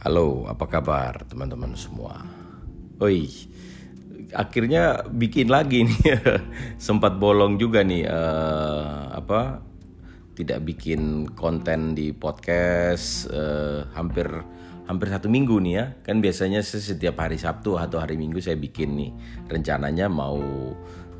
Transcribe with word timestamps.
Halo, 0.00 0.48
apa 0.48 0.64
kabar 0.64 1.28
teman-teman 1.28 1.76
semua? 1.76 2.24
Oi, 3.04 3.28
akhirnya 4.32 5.04
bikin 5.04 5.52
lagi 5.52 5.84
nih, 5.84 6.00
sempat 6.80 7.20
bolong 7.20 7.60
juga 7.60 7.84
nih, 7.84 8.08
uh, 8.08 9.12
apa? 9.12 9.60
Tidak 10.32 10.56
bikin 10.64 11.28
konten 11.36 11.92
di 11.92 12.16
podcast 12.16 13.28
uh, 13.28 13.92
hampir 13.92 14.24
hampir 14.88 15.12
satu 15.12 15.28
minggu 15.28 15.60
nih 15.60 15.74
ya. 15.76 15.84
Kan 16.00 16.24
biasanya 16.24 16.64
setiap 16.64 17.20
hari 17.20 17.36
Sabtu 17.36 17.76
atau 17.76 18.00
hari 18.00 18.16
Minggu 18.16 18.40
saya 18.40 18.56
bikin 18.56 18.96
nih. 18.96 19.12
Rencananya 19.52 20.08
mau 20.08 20.40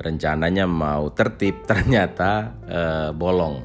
rencananya 0.00 0.64
mau 0.64 1.12
tertib, 1.12 1.64
ternyata 1.68 2.56
uh, 2.64 3.10
bolong. 3.12 3.60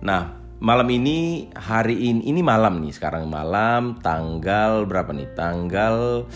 Nah, 0.00 0.37
malam 0.58 0.90
ini 0.90 1.46
hari 1.54 2.10
ini 2.10 2.26
ini 2.34 2.42
malam 2.42 2.82
nih 2.82 2.90
sekarang 2.90 3.30
malam 3.30 4.02
tanggal 4.02 4.86
berapa 4.90 5.14
nih? 5.14 5.30
Tanggal 5.38 6.26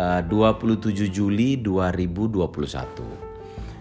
uh, 0.00 0.20
27 0.24 1.12
Juli 1.12 1.60
2021 1.60 3.36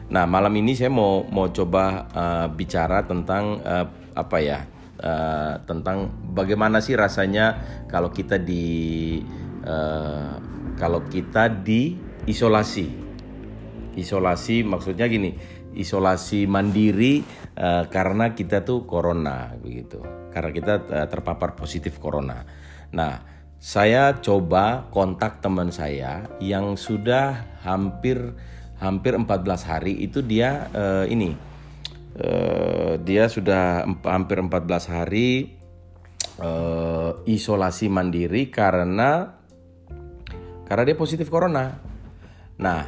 nah 0.05 0.29
malam 0.29 0.53
ini 0.53 0.77
saya 0.77 0.93
mau 0.93 1.25
mau 1.25 1.49
coba 1.49 2.05
uh, 2.13 2.45
bicara 2.53 3.09
tentang 3.09 3.57
uh, 3.65 3.89
apa 4.13 4.37
ya 4.37 4.69
uh, 5.01 5.57
tentang 5.65 6.13
bagaimana 6.29 6.77
sih 6.77 6.93
rasanya 6.93 7.57
kalau 7.89 8.13
kita 8.13 8.37
di 8.37 9.17
uh, 9.65 10.37
kalau 10.75 11.07
kita 11.07 11.49
di 11.49 11.95
isolasi. 12.27 13.03
Isolasi 13.95 14.59
maksudnya 14.67 15.07
gini 15.07 15.39
isolasi 15.75 16.47
mandiri 16.47 17.21
uh, 17.59 17.85
karena 17.91 18.33
kita 18.33 18.63
tuh 18.63 18.87
corona 18.87 19.53
begitu. 19.59 19.99
Karena 20.31 20.51
kita 20.51 20.73
uh, 20.87 21.07
terpapar 21.11 21.53
positif 21.53 21.99
corona. 21.99 22.43
Nah, 22.95 23.21
saya 23.59 24.19
coba 24.19 24.87
kontak 24.91 25.39
teman 25.43 25.71
saya 25.71 26.27
yang 26.39 26.75
sudah 26.75 27.59
hampir 27.63 28.35
hampir 28.75 29.15
14 29.15 29.25
hari 29.63 29.93
itu 30.03 30.19
dia 30.19 30.67
uh, 30.75 31.07
ini 31.07 31.31
uh, 32.19 32.99
dia 32.99 33.31
sudah 33.31 33.87
hampir 34.03 34.37
14 34.37 34.91
hari 34.91 35.55
uh, 36.39 37.23
isolasi 37.23 37.87
mandiri 37.87 38.51
karena 38.51 39.39
karena 40.65 40.83
dia 40.83 40.97
positif 40.97 41.29
corona. 41.29 41.77
Nah, 42.57 42.81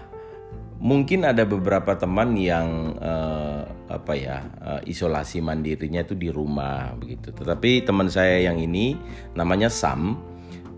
mungkin 0.77 1.25
ada 1.25 1.41
beberapa 1.43 1.97
teman 1.97 2.37
yang 2.37 2.97
uh, 3.01 3.65
apa 3.89 4.13
ya 4.13 4.37
uh, 4.61 4.81
isolasi 4.85 5.41
mandirinya 5.41 6.05
itu 6.05 6.13
di 6.13 6.29
rumah 6.29 6.93
begitu. 6.97 7.33
Tetapi 7.33 7.85
teman 7.85 8.07
saya 8.11 8.45
yang 8.45 8.61
ini 8.61 8.97
namanya 9.33 9.71
Sam, 9.73 10.21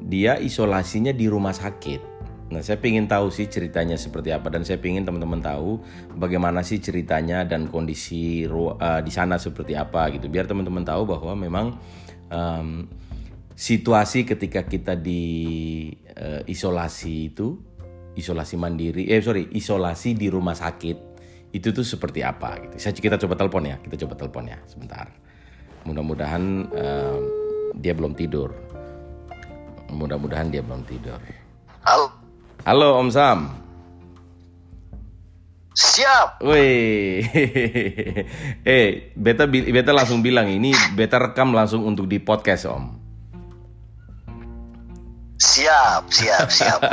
dia 0.04 0.40
isolasinya 0.40 1.12
di 1.12 1.28
rumah 1.28 1.52
sakit. 1.52 2.22
Nah, 2.50 2.66
saya 2.66 2.82
ingin 2.82 3.06
tahu 3.06 3.30
sih 3.30 3.46
ceritanya 3.46 3.94
seperti 3.94 4.34
apa 4.34 4.50
dan 4.50 4.66
saya 4.66 4.82
ingin 4.82 5.06
teman-teman 5.06 5.38
tahu 5.38 5.86
bagaimana 6.18 6.66
sih 6.66 6.82
ceritanya 6.82 7.46
dan 7.46 7.70
kondisi 7.70 8.50
uh, 8.50 9.06
di 9.06 9.12
sana 9.14 9.38
seperti 9.38 9.78
apa 9.78 10.10
gitu. 10.18 10.26
Biar 10.32 10.50
teman-teman 10.50 10.82
tahu 10.82 11.06
bahwa 11.06 11.38
memang 11.38 11.78
um, 12.34 12.90
situasi 13.54 14.26
ketika 14.26 14.66
kita 14.66 14.98
di 14.98 15.22
uh, 16.18 16.42
isolasi 16.50 17.30
itu 17.30 17.69
isolasi 18.18 18.56
mandiri 18.58 19.10
eh 19.10 19.22
sorry 19.22 19.50
isolasi 19.54 20.18
di 20.18 20.28
rumah 20.32 20.58
sakit 20.58 20.98
itu 21.50 21.74
tuh 21.74 21.82
seperti 21.82 22.22
apa 22.22 22.62
gitu. 22.62 22.76
Saya 22.78 22.94
kita 22.94 23.18
coba 23.18 23.34
telepon 23.34 23.64
ya 23.66 23.76
kita 23.82 24.06
coba 24.06 24.14
telepon 24.18 24.44
ya 24.54 24.58
sebentar. 24.70 25.10
Mudah-mudahan 25.86 26.44
uh, 26.70 27.18
dia 27.74 27.94
belum 27.98 28.14
tidur. 28.14 28.54
Mudah-mudahan 29.90 30.54
dia 30.54 30.62
belum 30.62 30.86
tidur. 30.86 31.18
Halo. 31.82 32.14
Halo 32.68 33.02
Om 33.02 33.10
Sam. 33.10 33.40
Siap. 35.80 36.44
Wih, 36.44 37.24
eh 38.68 39.16
beta 39.16 39.48
beta 39.48 39.96
langsung 39.96 40.20
bilang 40.20 40.52
ini 40.52 40.76
beta 40.92 41.16
rekam 41.16 41.56
langsung 41.56 41.88
untuk 41.88 42.04
di 42.04 42.20
podcast 42.20 42.68
Om. 42.68 42.99
Siap, 45.40 46.12
siap, 46.12 46.52
siap. 46.52 46.84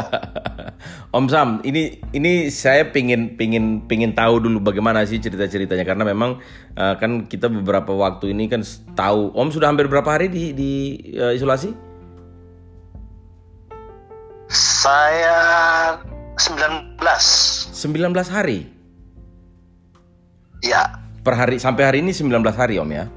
Om 1.16 1.26
Sam, 1.26 1.66
ini 1.66 1.98
ini 2.14 2.46
saya 2.46 2.86
pingin 2.94 3.34
pingin 3.34 3.82
pingin 3.90 4.14
tahu 4.14 4.38
dulu 4.38 4.62
bagaimana 4.62 5.02
sih 5.02 5.18
cerita 5.18 5.50
ceritanya 5.50 5.82
karena 5.82 6.06
memang 6.06 6.38
uh, 6.78 6.94
kan 6.94 7.26
kita 7.26 7.50
beberapa 7.50 7.90
waktu 7.90 8.30
ini 8.30 8.46
kan 8.46 8.62
tahu 8.94 9.34
Om 9.34 9.50
sudah 9.50 9.66
hampir 9.66 9.90
berapa 9.90 10.06
hari 10.06 10.30
di 10.30 10.54
di 10.54 10.72
uh, 11.18 11.34
isolasi? 11.34 11.74
Saya 14.46 15.38
19. 16.38 17.02
19 17.02 17.82
hari. 18.30 18.70
Ya. 20.62 21.02
Per 21.26 21.34
hari 21.34 21.58
sampai 21.58 21.82
hari 21.82 21.98
ini 21.98 22.14
19 22.14 22.30
hari 22.54 22.78
Om 22.78 22.90
ya? 22.94 23.10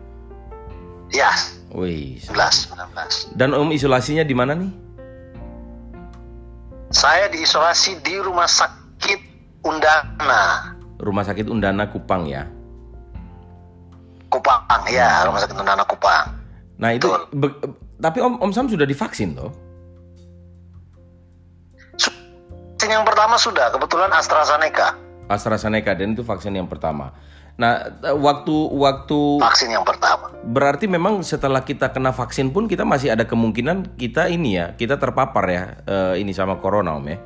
Ya. 1.14 1.30
Wih. 1.70 2.18
19, 2.18 2.74
19. 2.74 3.38
Dan 3.38 3.54
Om 3.54 3.70
isolasinya 3.78 4.26
di 4.26 4.34
mana 4.34 4.58
nih? 4.58 4.89
Saya 6.90 7.30
diisolasi 7.30 8.02
di 8.02 8.18
Rumah 8.18 8.50
Sakit 8.50 9.20
Undana. 9.62 10.74
Rumah 10.98 11.22
Sakit 11.22 11.46
Undana 11.46 11.86
Kupang 11.86 12.26
ya? 12.26 12.50
Kupang, 14.34 14.66
ya, 14.90 15.22
Rumah 15.30 15.38
Sakit 15.38 15.58
Undana 15.58 15.86
Kupang. 15.86 16.34
Nah 16.82 16.90
itu, 16.98 17.06
be, 17.30 17.54
tapi 18.02 18.26
Om 18.26 18.42
Om 18.42 18.52
Sam 18.54 18.66
sudah 18.74 18.90
divaksin 18.90 19.38
toh? 19.38 19.54
Vaksin 22.80 22.90
yang 22.90 23.06
pertama 23.06 23.38
sudah, 23.38 23.70
kebetulan 23.70 24.10
AstraZeneca. 24.10 24.98
AstraZeneca 25.30 25.94
dan 25.94 26.18
itu 26.18 26.26
vaksin 26.26 26.58
yang 26.58 26.66
pertama. 26.66 27.14
Nah, 27.60 27.92
waktu 28.16 28.56
waktu 28.72 29.20
vaksin 29.44 29.76
yang 29.76 29.84
pertama. 29.84 30.32
Berarti 30.48 30.88
memang 30.88 31.20
setelah 31.28 31.60
kita 31.60 31.92
kena 31.92 32.16
vaksin 32.16 32.56
pun 32.56 32.72
kita 32.72 32.88
masih 32.88 33.12
ada 33.12 33.28
kemungkinan 33.28 34.00
kita 34.00 34.32
ini 34.32 34.56
ya, 34.56 34.72
kita 34.80 34.96
terpapar 34.96 35.44
ya 35.52 35.64
uh, 35.84 36.16
ini 36.16 36.32
sama 36.32 36.56
corona 36.64 36.96
Om 36.96 37.06
ya. 37.12 37.20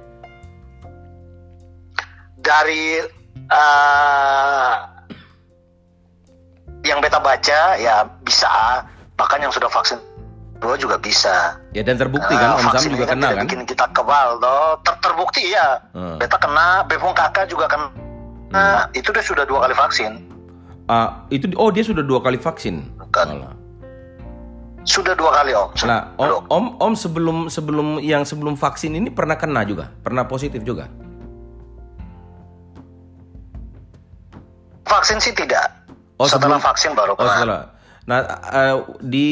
Dari 2.42 2.98
uh, 3.54 4.74
yang 6.82 6.98
beta 6.98 7.22
baca 7.22 7.78
ya 7.78 8.02
bisa, 8.26 8.82
bahkan 9.14 9.38
yang 9.38 9.54
sudah 9.54 9.70
vaksin 9.70 10.02
dua 10.58 10.74
juga 10.82 10.98
bisa. 10.98 11.62
Ya 11.78 11.86
dan 11.86 12.02
terbukti 12.02 12.34
kan, 12.34 12.58
Om 12.58 12.74
Sam 12.74 12.90
juga 12.90 13.06
kan 13.06 13.22
kena 13.22 13.30
kan? 13.38 13.46
Bikin 13.46 13.70
kita 13.70 13.86
kebal, 13.94 14.42
toh. 14.42 14.82
Ter 14.82 14.98
terbukti 14.98 15.46
ya. 15.54 15.78
Hmm. 15.94 16.18
Beta 16.18 16.42
kena, 16.42 16.82
Bepung 16.90 17.14
kakak 17.14 17.46
juga 17.46 17.70
kena 17.70 18.03
Nah, 18.54 18.86
itu 18.94 19.10
dia 19.10 19.26
sudah 19.26 19.50
dua 19.50 19.66
kali 19.66 19.74
vaksin. 19.74 20.12
Uh, 20.86 21.10
itu 21.34 21.50
oh 21.58 21.74
dia 21.74 21.82
sudah 21.82 22.06
dua 22.06 22.22
kali 22.22 22.38
vaksin. 22.38 22.86
Kan. 23.10 23.50
Sudah 24.86 25.18
dua 25.18 25.32
kali 25.42 25.58
om. 25.58 25.74
Nah, 25.90 26.14
om, 26.22 26.30
om, 26.54 26.66
om 26.78 26.94
sebelum 26.94 27.50
sebelum 27.50 27.98
yang 27.98 28.22
sebelum 28.28 28.54
vaksin 28.54 28.94
ini 28.94 29.10
pernah 29.10 29.40
kena 29.40 29.66
juga, 29.66 29.90
pernah 30.06 30.28
positif 30.30 30.62
juga. 30.62 30.86
Vaksin 34.86 35.18
sih 35.18 35.34
tidak. 35.34 35.90
Oh, 36.22 36.30
setelah 36.30 36.62
sebelum, 36.62 36.68
vaksin 36.70 36.92
baru 36.94 37.14
pernah. 37.18 37.26
Oh, 37.26 37.38
setelah. 37.42 37.62
Nah, 38.04 38.20
uh, 38.28 39.00
di 39.00 39.30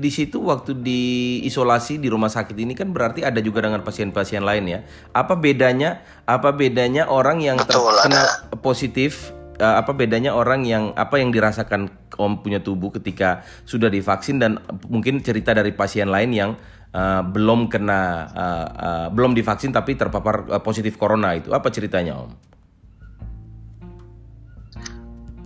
di 0.00 0.08
situ 0.08 0.40
waktu 0.40 0.80
di 0.80 1.02
isolasi 1.44 2.00
di 2.00 2.08
rumah 2.08 2.32
sakit 2.32 2.56
ini 2.56 2.72
kan 2.72 2.88
berarti 2.88 3.20
ada 3.20 3.36
juga 3.44 3.60
dengan 3.60 3.84
pasien-pasien 3.84 4.40
lain 4.40 4.64
ya. 4.64 4.80
Apa 5.12 5.36
bedanya? 5.36 6.00
Apa 6.24 6.56
bedanya 6.56 7.04
orang 7.12 7.44
yang 7.44 7.60
terkena 7.60 8.24
positif? 8.64 9.36
Uh, 9.58 9.74
apa 9.82 9.90
bedanya 9.90 10.38
orang 10.38 10.62
yang 10.62 10.94
apa 10.94 11.18
yang 11.18 11.34
dirasakan 11.34 11.90
Om 12.14 12.46
punya 12.46 12.62
tubuh 12.62 12.94
ketika 12.94 13.42
sudah 13.66 13.90
divaksin 13.90 14.38
dan 14.38 14.62
mungkin 14.86 15.18
cerita 15.18 15.50
dari 15.50 15.74
pasien 15.74 16.08
lain 16.08 16.30
yang 16.30 16.50
uh, 16.94 17.26
belum 17.26 17.66
kena 17.66 18.02
uh, 18.30 18.66
uh, 18.70 19.06
belum 19.10 19.34
divaksin 19.34 19.74
tapi 19.74 19.98
terpapar 19.98 20.46
uh, 20.46 20.62
positif 20.62 20.94
corona 20.94 21.34
itu 21.34 21.50
apa 21.50 21.74
ceritanya 21.74 22.22
Om? 22.22 22.30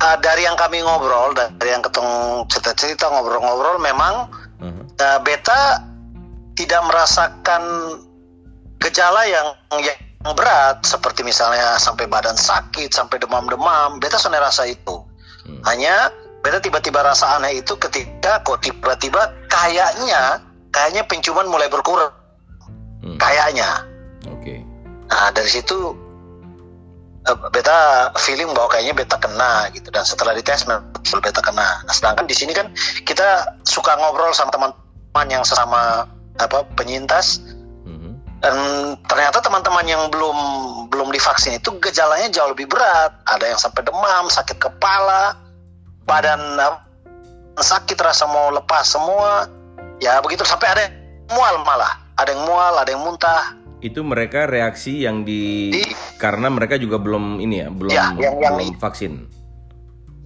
Uh, 0.02 0.16
dari 0.19 0.43
yang 0.44 0.58
kami 0.58 0.82
ngobrol 0.82 1.32
dari 1.32 1.70
yang 1.70 1.84
ketemu 1.84 2.44
cerita-cerita 2.50 3.06
ngobrol-ngobrol 3.08 3.78
memang 3.78 4.14
uh-huh. 4.58 4.82
uh, 4.99 5.19
beta 5.22 5.87
tidak 6.58 6.82
merasakan 6.84 7.62
gejala 8.82 9.22
yang 9.31 9.49
yang 9.78 9.96
berat 10.34 10.82
seperti 10.87 11.26
misalnya 11.26 11.78
sampai 11.78 12.06
badan 12.10 12.34
sakit 12.34 12.90
sampai 12.90 13.19
demam-demam 13.22 13.99
beta 14.02 14.19
sudah 14.19 14.43
rasa 14.43 14.66
itu 14.70 15.02
hmm. 15.46 15.62
hanya 15.66 16.10
beta 16.43 16.58
tiba-tiba 16.58 17.02
rasa 17.02 17.38
aneh 17.38 17.62
itu 17.62 17.75
ketika 17.78 18.43
kok 18.43 18.62
tiba-tiba 18.62 19.34
kayaknya 19.50 20.43
kayaknya 20.70 21.02
penciuman 21.06 21.46
mulai 21.50 21.66
berkurang 21.66 22.14
hmm. 23.02 23.19
kayaknya 23.19 23.87
oke 24.31 24.43
okay. 24.43 24.58
nah 25.10 25.31
dari 25.34 25.50
situ 25.50 25.94
beta 27.22 28.10
feeling 28.19 28.50
bahwa 28.50 28.66
kayaknya 28.74 28.94
beta 28.98 29.16
kena 29.19 29.70
gitu. 29.70 29.88
Dan 29.94 30.02
setelah 30.02 30.34
dites 30.34 30.66
betul 30.66 31.22
beta 31.22 31.38
kena. 31.38 31.86
Nah, 31.86 31.94
sedangkan 31.94 32.26
di 32.26 32.34
sini 32.34 32.50
kan 32.50 32.74
kita 33.06 33.58
suka 33.62 33.94
ngobrol 33.98 34.34
sama 34.34 34.50
teman-teman 34.50 35.26
yang 35.30 35.44
sesama 35.46 36.06
apa 36.38 36.66
penyintas. 36.74 37.42
Hmm. 37.82 38.14
dan 38.42 38.54
ternyata 39.10 39.42
teman-teman 39.42 39.86
yang 39.86 40.02
belum 40.06 40.38
belum 40.90 41.10
divaksin 41.14 41.58
itu 41.58 41.78
gejalanya 41.78 42.26
jauh 42.30 42.50
lebih 42.50 42.66
berat. 42.66 43.14
Ada 43.26 43.54
yang 43.54 43.58
sampai 43.58 43.86
demam 43.86 44.26
sakit 44.26 44.58
kepala 44.58 45.38
badan 46.02 46.58
sakit 47.58 47.98
rasa 48.02 48.26
mau 48.26 48.50
lepas 48.50 48.82
semua. 48.82 49.46
Ya 50.02 50.19
begitu. 50.19 50.42
Sampai 50.42 50.74
ada 50.74 50.80
yang 50.90 50.94
mual 51.30 51.62
malah. 51.62 52.02
Ada 52.19 52.34
yang 52.34 52.42
mual 52.42 52.74
ada 52.74 52.90
yang 52.90 53.02
muntah 53.06 53.62
itu 53.82 54.00
mereka 54.06 54.46
reaksi 54.46 55.02
yang 55.02 55.26
di, 55.26 55.75
di 55.75 55.82
karena 56.17 56.49
mereka 56.49 56.79
juga 56.79 57.02
belum 57.02 57.43
ini 57.43 57.67
ya 57.67 57.69
belum 57.69 57.90
ya, 57.90 58.14
yang, 58.17 58.34
yang 58.38 58.55
belum 58.56 58.79
vaksin. 58.79 59.12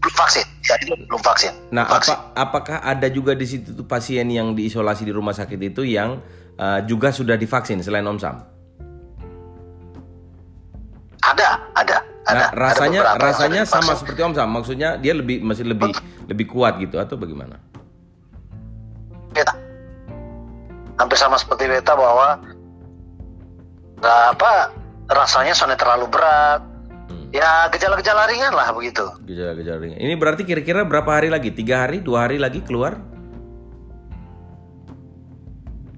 Belum 0.05 0.15
vaksin 0.15 0.47
ya 0.67 0.75
itu 0.83 0.93
belum 1.07 1.23
vaksin 1.23 1.53
nah 1.71 1.87
vaksin. 1.87 2.15
apa 2.15 2.35
apakah 2.35 2.79
ada 2.83 3.07
juga 3.07 3.33
di 3.39 3.47
situ 3.47 3.73
tuh 3.73 3.87
pasien 3.87 4.27
yang 4.27 4.53
diisolasi 4.53 5.07
di 5.07 5.13
rumah 5.15 5.33
sakit 5.33 5.59
itu 5.63 5.87
yang 5.87 6.19
uh, 6.59 6.83
juga 6.85 7.15
sudah 7.15 7.39
divaksin 7.39 7.81
selain 7.81 8.07
Om 8.07 8.19
Sam? 8.19 8.37
Ada 11.23 11.49
ada 11.75 11.97
nah, 12.03 12.31
ada 12.31 12.45
rasanya 12.55 13.01
ada 13.15 13.19
rasanya 13.23 13.63
sama 13.67 13.95
seperti 13.95 14.21
Om 14.27 14.35
Sam 14.35 14.49
maksudnya 14.51 14.99
dia 14.99 15.15
lebih 15.15 15.43
masih 15.43 15.67
lebih 15.67 15.95
Betul. 15.95 16.27
lebih 16.27 16.47
kuat 16.51 16.83
gitu 16.83 16.99
atau 16.99 17.15
bagaimana? 17.15 17.63
Beta. 19.31 19.55
Hampir 20.97 21.19
sama 21.21 21.37
seperti 21.37 21.69
beta 21.69 21.93
bahwa 21.93 22.41
apa 24.03 24.75
rasanya 25.09 25.55
soalnya 25.57 25.79
terlalu 25.79 26.11
berat. 26.11 26.63
Hmm. 27.07 27.31
ya 27.31 27.71
gejala-gejala 27.71 28.27
ringan 28.27 28.51
lah 28.51 28.75
begitu. 28.75 29.07
Gejala-gejala 29.23 29.79
ringan. 29.79 29.99
Ini 30.03 30.15
berarti 30.19 30.43
kira-kira 30.43 30.83
berapa 30.83 31.07
hari 31.07 31.31
lagi? 31.31 31.55
Tiga 31.55 31.87
hari 31.87 32.03
dua 32.03 32.27
hari 32.27 32.43
lagi 32.43 32.67
keluar? 32.67 32.99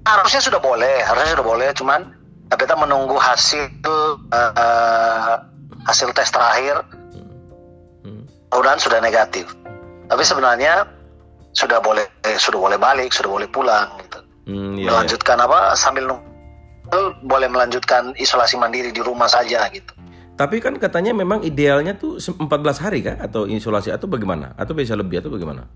Harusnya 0.05 0.41
sudah 0.41 0.61
boleh 0.61 1.01
harusnya 1.05 1.33
sudah 1.33 1.45
boleh 1.45 1.69
cuman 1.73 2.01
kita 2.49 2.73
menunggu 2.77 3.17
hasil 3.17 3.61
uh, 3.85 5.35
hasil 5.89 6.13
tes 6.13 6.29
terakhir. 6.29 6.85
Hmm. 8.05 8.25
mudah 8.53 8.77
sudah 8.77 9.01
negatif. 9.01 9.49
Tapi 10.09 10.21
sebenarnya 10.21 10.85
sudah 11.57 11.81
boleh 11.81 12.05
sudah 12.37 12.59
boleh 12.61 12.77
balik 12.77 13.09
sudah 13.09 13.33
boleh 13.33 13.49
pulang 13.49 13.89
gitu. 14.05 14.19
Hmm, 14.49 14.77
iya, 14.77 14.93
melanjutkan 14.93 15.37
iya. 15.41 15.45
apa 15.45 15.59
sambil 15.77 16.09
nunggu 16.09 16.28
boleh 17.23 17.49
melanjutkan 17.51 18.13
isolasi 18.17 18.57
mandiri 18.57 18.89
di 18.89 19.01
rumah 19.03 19.29
saja 19.29 19.67
gitu. 19.69 19.93
Tapi 20.39 20.63
kan 20.63 20.79
katanya 20.79 21.11
memang 21.11 21.43
idealnya 21.43 21.99
tuh 21.99 22.15
14 22.15 22.47
hari 22.79 23.03
kah 23.03 23.19
atau 23.19 23.43
isolasi 23.43 23.91
atau 23.91 24.07
bagaimana? 24.07 24.55
Atau 24.55 24.71
bisa 24.71 24.95
lebih 24.95 25.19
atau 25.19 25.27
bagaimana? 25.27 25.67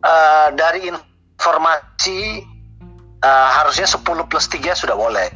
Uh, 0.00 0.48
dari 0.56 0.88
informasi 0.88 2.40
uh, 3.20 3.48
harusnya 3.60 3.84
10 3.84 4.00
plus 4.32 4.46
3 4.48 4.72
sudah 4.72 4.96
boleh. 4.96 5.28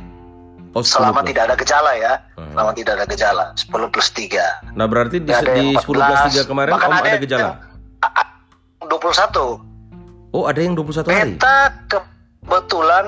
Oh, 0.72 0.80
selama 0.80 1.20
plus. 1.20 1.36
tidak 1.36 1.42
ada 1.52 1.54
gejala 1.60 1.92
ya. 2.00 2.12
Hmm. 2.40 2.48
Selama 2.56 2.70
tidak 2.72 2.92
ada 2.96 3.04
gejala, 3.04 3.44
10 3.60 3.92
plus 3.92 4.08
3. 4.16 4.72
Nah, 4.72 4.86
berarti 4.88 5.20
di, 5.20 5.32
di 5.52 5.66
10 5.76 5.84
plus 5.84 6.20
3 6.32 6.48
kemarin 6.48 6.72
Om 6.72 6.80
ada, 6.88 6.96
ada 7.04 7.20
gejala? 7.20 7.42
Yang, 7.44 7.72
21. 8.88 10.32
Oh, 10.32 10.48
ada 10.48 10.60
yang 10.64 10.72
21 10.72 11.12
hari. 11.12 11.36
Kita 11.36 11.56
kebetulan 11.92 13.04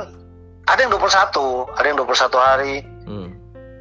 ada 0.65 0.81
yang 0.81 0.93
21 0.93 1.77
ada 1.77 1.87
yang 1.87 1.99
21 2.01 2.41
hari. 2.41 2.75
Hmm. 3.05 3.29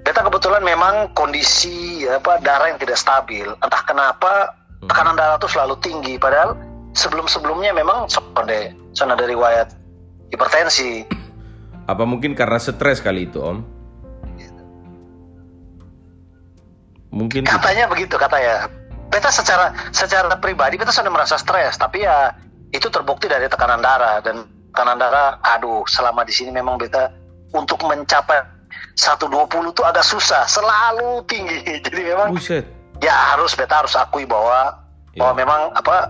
Beta 0.04 0.20
kebetulan 0.20 0.64
memang 0.68 1.16
kondisi 1.16 2.04
apa 2.04 2.44
darah 2.44 2.68
yang 2.72 2.80
tidak 2.80 3.00
stabil. 3.00 3.48
Entah 3.64 3.82
kenapa 3.88 4.52
hmm. 4.84 4.92
tekanan 4.92 5.16
darah 5.16 5.40
itu 5.40 5.48
selalu 5.48 5.80
tinggi. 5.80 6.20
Padahal 6.20 6.60
sebelum 6.92 7.26
sebelumnya 7.32 7.72
memang 7.72 8.12
sonde 8.12 8.76
sonde 8.92 9.16
dari 9.16 9.32
riwayat 9.32 9.72
hipertensi. 10.30 11.08
Apa 11.88 12.04
mungkin 12.04 12.36
karena 12.36 12.60
stres 12.60 13.00
kali 13.00 13.28
itu 13.32 13.40
om? 13.40 13.64
Mungkin 17.14 17.46
katanya 17.46 17.86
itu. 17.86 17.94
begitu 17.94 18.16
katanya. 18.18 18.68
Beta 19.14 19.30
secara 19.30 19.70
secara 19.94 20.34
pribadi 20.42 20.82
beta 20.82 20.90
sudah 20.90 21.14
merasa 21.14 21.38
stres. 21.38 21.78
Tapi 21.78 22.02
ya 22.02 22.34
itu 22.74 22.90
terbukti 22.90 23.30
dari 23.30 23.46
tekanan 23.46 23.80
darah. 23.86 24.20
Dan 24.26 24.50
tekanan 24.74 24.98
darah 24.98 25.38
aduh 25.46 25.86
selama 25.86 26.26
di 26.26 26.34
sini 26.34 26.50
memang 26.50 26.82
beta 26.82 27.14
untuk 27.54 27.78
mencapai 27.86 28.42
120 28.98 29.78
tuh 29.78 29.86
agak 29.86 30.02
susah 30.02 30.50
selalu 30.50 31.22
tinggi 31.30 31.62
jadi 31.86 32.02
memang 32.02 32.34
Buset. 32.34 32.66
ya 32.98 33.14
harus 33.38 33.54
beta 33.54 33.86
harus 33.86 33.94
akui 33.94 34.26
bahwa 34.26 34.74
ya. 35.14 35.22
bahwa 35.22 35.34
memang 35.38 35.62
apa 35.78 36.10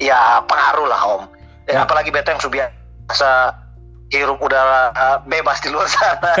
ya 0.00 0.40
pengaruh 0.48 0.88
lah 0.88 1.00
om 1.04 1.22
ya, 1.68 1.76
ya. 1.76 1.78
apalagi 1.84 2.08
beta 2.08 2.32
yang 2.32 2.40
sudah 2.40 2.72
biasa 2.72 3.52
hirup 4.08 4.40
udara 4.40 4.96
eh, 4.96 5.16
bebas 5.28 5.60
di 5.60 5.68
luar 5.68 5.84
sana 5.92 6.32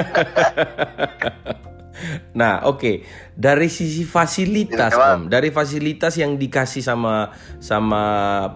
Nah, 2.36 2.60
oke. 2.68 2.76
Okay. 2.76 2.96
Dari 3.36 3.68
sisi 3.68 4.08
fasilitas, 4.08 4.96
ya, 4.96 5.20
Om, 5.20 5.28
dari 5.28 5.52
fasilitas 5.52 6.16
yang 6.16 6.40
dikasih 6.40 6.80
sama 6.80 7.36
sama 7.60 8.02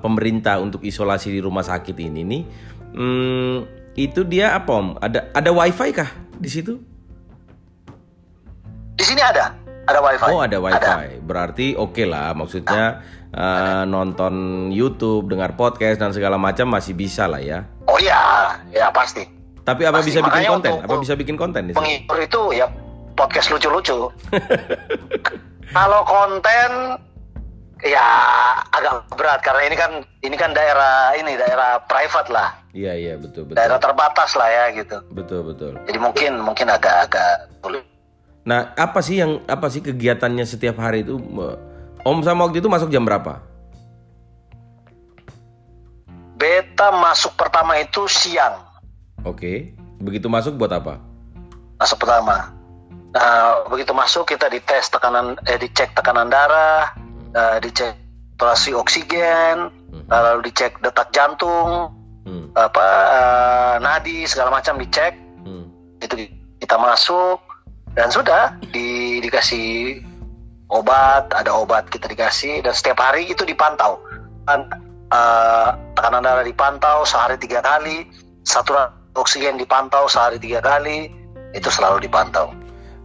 pemerintah 0.00 0.56
untuk 0.56 0.80
isolasi 0.88 1.28
di 1.28 1.40
rumah 1.44 1.60
sakit 1.60 1.92
ini 2.00 2.24
nih, 2.24 2.42
hmm, 2.96 3.56
itu 4.00 4.24
dia 4.24 4.56
apa, 4.56 4.72
Om? 4.72 4.88
Ada 4.96 5.36
ada 5.36 5.50
WiFi 5.52 5.88
kah 5.92 6.08
di 6.40 6.48
situ? 6.48 6.80
Di 8.96 9.04
sini 9.04 9.20
ada, 9.20 9.52
ada 9.84 10.00
WiFi. 10.00 10.28
Oh, 10.32 10.40
ada 10.40 10.56
WiFi. 10.56 10.80
Ada. 10.80 11.20
Berarti 11.28 11.76
oke 11.76 12.00
okay 12.00 12.06
lah, 12.08 12.32
maksudnya 12.32 13.04
uh, 13.36 13.84
nonton 13.84 14.32
YouTube, 14.72 15.28
dengar 15.28 15.60
podcast 15.60 16.00
dan 16.00 16.16
segala 16.16 16.40
macam 16.40 16.72
masih 16.72 16.96
bisa 16.96 17.28
lah 17.28 17.44
ya. 17.44 17.68
Oh 17.84 18.00
iya, 18.00 18.56
ya 18.72 18.88
pasti. 18.88 19.28
Tapi 19.60 19.84
apa 19.84 20.00
pasti. 20.00 20.08
bisa 20.08 20.24
bikin 20.24 20.42
konten? 20.48 20.72
Apa 20.88 20.96
bisa 20.96 21.14
bikin 21.20 21.36
konten 21.36 21.62
di 21.68 21.72
sini? 21.76 21.78
Penghibur 21.78 22.16
itu 22.24 22.42
ya 22.56 22.66
podcast 23.20 23.52
lucu-lucu. 23.52 24.08
Kalau 25.76 26.00
konten 26.08 26.70
ya 27.84 28.08
agak 28.72 29.08
berat 29.16 29.40
karena 29.44 29.62
ini 29.68 29.76
kan 29.76 29.92
ini 30.24 30.36
kan 30.36 30.50
daerah 30.56 31.12
ini 31.20 31.36
daerah 31.36 31.84
private 31.84 32.32
lah. 32.32 32.48
Iya 32.72 32.92
iya 32.96 33.14
betul 33.20 33.44
betul. 33.44 33.56
Daerah 33.60 33.78
terbatas 33.78 34.32
lah 34.34 34.48
ya 34.48 34.64
gitu. 34.72 34.96
Betul 35.12 35.52
betul. 35.52 35.76
Jadi 35.84 35.98
mungkin 36.00 36.32
mungkin 36.40 36.66
agak-agak 36.72 37.52
sulit. 37.60 37.84
Nah 38.48 38.72
apa 38.74 38.98
sih 39.04 39.20
yang 39.20 39.44
apa 39.46 39.68
sih 39.68 39.84
kegiatannya 39.84 40.44
setiap 40.48 40.80
hari 40.80 41.04
itu? 41.04 41.20
Om 42.00 42.18
sama 42.24 42.48
waktu 42.48 42.64
itu 42.64 42.72
masuk 42.72 42.88
jam 42.88 43.04
berapa? 43.04 43.44
Beta 46.40 46.88
masuk 46.88 47.36
pertama 47.36 47.76
itu 47.76 48.08
siang. 48.08 48.64
Oke. 49.22 49.76
Begitu 50.00 50.32
masuk 50.32 50.56
buat 50.56 50.72
apa? 50.72 50.96
Masuk 51.76 52.00
pertama 52.00 52.59
Nah, 53.10 53.66
begitu 53.66 53.90
masuk 53.90 54.30
kita 54.30 54.46
dites 54.46 54.86
tekanan, 54.86 55.34
eh 55.42 55.58
dicek 55.58 55.98
tekanan 55.98 56.30
darah, 56.30 56.94
uh, 57.34 57.58
dicek 57.58 57.98
saturasi 58.38 58.70
oksigen, 58.72 59.68
hmm. 59.68 60.06
lalu 60.06 60.46
dicek 60.46 60.78
detak 60.78 61.10
jantung, 61.10 61.90
hmm. 62.22 62.54
apa 62.54 62.86
uh, 63.10 63.74
nadi 63.82 64.30
segala 64.30 64.54
macam 64.54 64.78
dicek. 64.78 65.18
Hmm. 65.42 65.74
Itu 65.98 66.16
kita 66.62 66.78
masuk 66.78 67.42
dan 67.98 68.14
sudah 68.14 68.54
di, 68.70 69.18
dikasih 69.18 69.98
obat, 70.70 71.34
ada 71.34 71.50
obat 71.58 71.90
kita 71.90 72.06
dikasih 72.06 72.62
dan 72.62 72.72
setiap 72.78 73.02
hari 73.02 73.26
itu 73.26 73.42
dipantau. 73.42 73.98
uh, 74.46 75.68
tekanan 75.98 76.22
darah 76.22 76.46
dipantau 76.46 77.02
sehari 77.02 77.42
tiga 77.42 77.58
kali, 77.58 78.06
saturasi 78.46 79.18
oksigen 79.18 79.58
dipantau 79.58 80.06
sehari 80.06 80.38
tiga 80.38 80.62
kali, 80.62 81.10
itu 81.50 81.66
selalu 81.66 82.06
dipantau. 82.06 82.54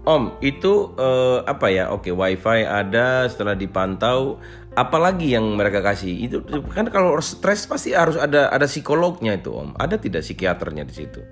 Om, 0.05 0.37
itu 0.45 0.93
uh, 1.01 1.41
apa 1.49 1.73
ya? 1.73 1.89
Oke, 1.89 2.13
WiFi 2.13 2.61
ada 2.61 3.25
setelah 3.25 3.57
dipantau. 3.57 4.37
Apalagi 4.77 5.33
yang 5.33 5.57
mereka 5.57 5.81
kasih? 5.81 6.29
Itu 6.29 6.45
kan 6.69 6.93
kalau 6.93 7.17
stres 7.25 7.65
pasti 7.65 7.97
harus 7.97 8.13
ada 8.13 8.53
ada 8.53 8.69
psikolognya 8.69 9.33
itu, 9.33 9.49
Om. 9.49 9.73
Ada 9.73 9.97
tidak 9.97 10.21
psikiaternya 10.21 10.85
di 10.85 10.93
situ? 10.93 11.25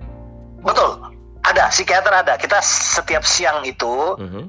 Betul, 0.58 0.90
ada 1.46 1.70
psikiater 1.70 2.10
ada. 2.10 2.34
Kita 2.34 2.58
setiap 2.64 3.22
siang 3.22 3.62
itu 3.62 3.86
uh 3.86 4.18
mhm. 4.18 4.30
-huh. 4.34 4.46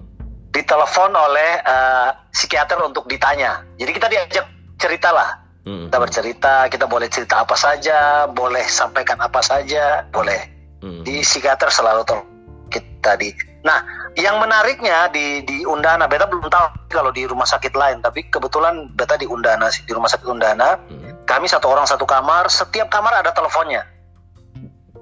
ditelepon 0.50 1.12
oleh 1.13 1.62
uh, 1.62 2.10
psikiater 2.34 2.82
untuk 2.82 3.05
ditanya. 3.05 3.62
Jadi 3.77 3.91
kita 3.94 4.08
diajak 4.10 4.46
cerita 4.82 5.13
lah. 5.13 5.29
Uh 5.62 5.70
mhm. 5.70 5.70
-huh. 5.70 5.86
Kita 5.86 5.98
bercerita, 6.01 6.53
kita 6.74 6.86
boleh 6.89 7.13
cerita 7.13 7.46
apa 7.46 7.53
saja, 7.53 8.25
boleh 8.25 8.65
sampaikan 8.65 9.22
apa 9.22 9.46
saja, 9.46 10.10
boleh. 10.10 10.41
Uh 10.82 10.89
mhm. 10.89 10.94
-huh. 10.98 11.03
Di 11.05 11.15
psikiater 11.22 11.70
selalu 11.70 12.01
tolong 12.10 12.25
kita 12.74 13.13
di. 13.22 13.29
Nah, 13.62 14.04
yang 14.15 14.39
menariknya 14.39 15.12
di 15.12 15.43
di 15.43 15.67
Undana, 15.67 16.07
beta 16.07 16.27
belum 16.27 16.48
tahu 16.48 16.88
kalau 16.88 17.12
di 17.12 17.27
rumah 17.27 17.48
sakit 17.48 17.75
lain, 17.75 18.00
tapi 18.00 18.27
kebetulan 18.31 18.91
beta 18.95 19.19
di 19.19 19.27
Undana 19.27 19.67
di 19.67 19.91
rumah 19.91 20.07
sakit 20.07 20.27
Undana, 20.27 20.79
hmm. 20.79 21.27
kami 21.27 21.51
satu 21.51 21.67
orang 21.67 21.84
satu 21.84 22.07
kamar, 22.07 22.48
setiap 22.48 22.88
kamar 22.88 23.19
ada 23.19 23.36
teleponnya. 23.36 23.84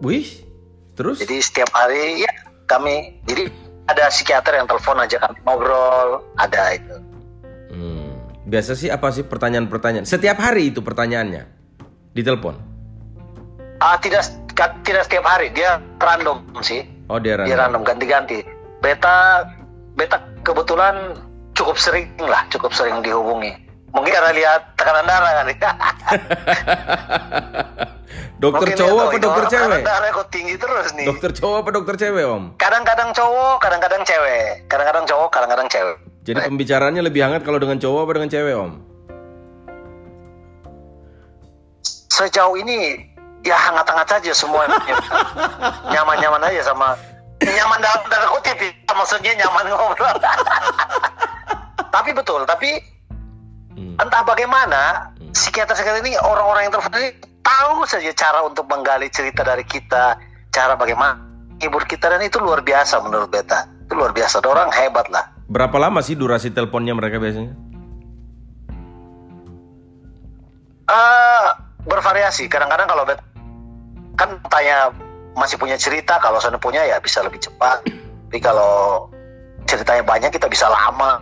Wih, 0.02 0.26
terus? 0.98 1.22
Jadi 1.22 1.38
setiap 1.40 1.70
hari 1.72 2.26
ya 2.26 2.32
kami, 2.66 3.22
jadi 3.30 3.48
ada 3.86 4.10
psikiater 4.10 4.58
yang 4.58 4.66
telepon 4.66 4.98
aja 4.98 5.18
kami 5.22 5.38
ngobrol, 5.46 6.26
ada 6.36 6.74
itu. 6.74 6.96
Hmm. 7.70 8.18
Biasa 8.50 8.74
sih 8.74 8.90
apa 8.90 9.14
sih 9.14 9.24
pertanyaan-pertanyaan? 9.24 10.10
Setiap 10.10 10.42
hari 10.42 10.74
itu 10.74 10.82
pertanyaannya 10.82 11.44
di 12.12 12.22
telepon? 12.26 12.58
Ah 13.78 14.00
tidak 14.02 14.26
tidak 14.86 15.04
setiap 15.10 15.26
hari 15.26 15.50
dia 15.50 15.82
random 15.98 16.46
sih 16.62 16.86
oh 17.10 17.18
dia 17.18 17.36
random 17.36 17.50
dia 17.50 17.58
random 17.58 17.82
ganti-ganti 17.82 18.38
beta 18.84 19.48
beta 19.96 20.20
kebetulan 20.44 21.16
cukup 21.56 21.80
sering 21.80 22.12
lah 22.20 22.44
cukup 22.52 22.76
sering 22.76 23.00
dihubungi. 23.00 23.56
Mungkin 23.96 24.12
karena 24.12 24.32
lihat 24.36 24.62
tekanan 24.76 25.06
darah 25.06 25.32
kali 25.46 25.54
dokter 28.44 28.74
Mungkin 28.74 28.82
cowok 28.82 29.02
apa 29.06 29.18
dokter 29.22 29.46
cewek? 29.48 29.62
tekanan 29.64 29.86
darah 29.86 30.10
kok 30.12 30.28
tinggi 30.34 30.56
terus 30.60 30.88
nih. 30.98 31.06
Dokter 31.08 31.32
cowok 31.32 31.56
apa 31.64 31.70
dokter 31.72 31.96
cewek 31.96 32.26
om? 32.28 32.44
Kadang-kadang 32.60 33.10
cowok 33.16 33.56
kadang-kadang 33.64 34.02
cewek. 34.04 34.68
Kadang-kadang 34.68 35.06
cowok 35.08 35.30
kadang-kadang 35.32 35.68
cewek. 35.72 35.98
Jadi 36.24 36.40
pembicaraannya 36.44 37.04
lebih 37.06 37.22
hangat 37.24 37.42
kalau 37.48 37.62
dengan 37.62 37.78
cowok 37.80 38.00
apa 38.04 38.12
dengan 38.20 38.30
cewek 38.34 38.54
om? 38.58 38.72
Sejauh 42.12 42.56
ini 42.60 42.98
ya 43.46 43.56
hangat-hangat 43.60 44.08
saja 44.10 44.32
semuanya 44.34 44.80
nyaman-nyaman 45.94 46.48
aja 46.50 46.72
sama 46.72 46.96
nyaman 47.52 47.80
dalam 47.80 48.02
tanda 48.08 48.28
kutip 48.32 48.58
ya. 48.58 48.72
maksudnya 48.94 49.32
nyaman 49.36 49.66
ngobrol. 49.72 50.16
Tapi 51.90 52.10
betul 52.14 52.42
tapi 52.48 52.70
Hmm. 53.74 53.98
entah 53.98 54.22
bagaimana 54.22 55.10
psikiater-psikiater 55.34 56.06
ini 56.06 56.14
orang-orang 56.22 56.70
yang 56.70 56.74
terfungsi 56.78 57.10
tahu 57.42 57.82
saja 57.90 58.14
cara 58.14 58.46
untuk 58.46 58.70
menggali 58.70 59.10
cerita 59.10 59.42
dari 59.42 59.66
kita 59.66 60.14
cara 60.54 60.78
bagaimana 60.78 61.18
hibur 61.58 61.82
kita 61.90 62.06
dan 62.06 62.22
itu 62.22 62.38
luar 62.38 62.62
biasa 62.62 63.02
menurut 63.02 63.34
beta. 63.34 63.66
Itu 63.90 63.98
luar 63.98 64.14
biasa. 64.14 64.46
Ada 64.46 64.50
orang 64.54 64.70
hebat 64.70 65.10
lah. 65.10 65.26
Berapa 65.50 65.74
lama 65.82 66.06
sih 66.06 66.14
durasi 66.14 66.54
teleponnya 66.54 66.94
mereka 66.94 67.18
biasanya? 67.18 67.50
Eh, 70.86 71.48
bervariasi. 71.90 72.46
Kadang-kadang 72.46 72.86
kalau 72.86 73.04
beta 73.10 73.24
kan 74.14 74.38
tanya 74.54 74.94
masih 75.34 75.58
punya 75.58 75.78
cerita 75.78 76.22
kalau 76.22 76.38
saya 76.38 76.58
punya 76.62 76.86
ya 76.86 77.02
bisa 77.02 77.22
lebih 77.26 77.42
cepat. 77.42 77.86
Tapi 77.86 78.40
kalau 78.42 79.10
ceritanya 79.66 80.04
banyak 80.06 80.32
kita 80.34 80.50
bisa 80.50 80.70
lama. 80.70 81.22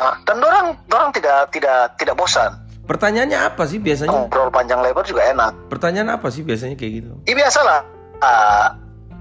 Nah, 0.00 0.16
dan 0.24 0.40
orang 0.40 0.76
orang 0.88 1.10
tidak 1.12 1.52
tidak 1.52 1.96
tidak 2.00 2.14
bosan. 2.16 2.52
Pertanyaannya 2.82 3.38
apa 3.38 3.62
sih 3.68 3.78
biasanya? 3.78 4.10
Ngobrol 4.10 4.50
panjang 4.50 4.82
lebar 4.82 5.04
juga 5.06 5.22
enak. 5.30 5.70
Pertanyaan 5.70 6.18
apa 6.18 6.28
sih 6.28 6.42
biasanya 6.42 6.74
kayak 6.74 6.92
gitu? 7.04 7.12
Ya 7.28 7.34
biasalah. 7.38 7.80
Uh, 8.22 8.68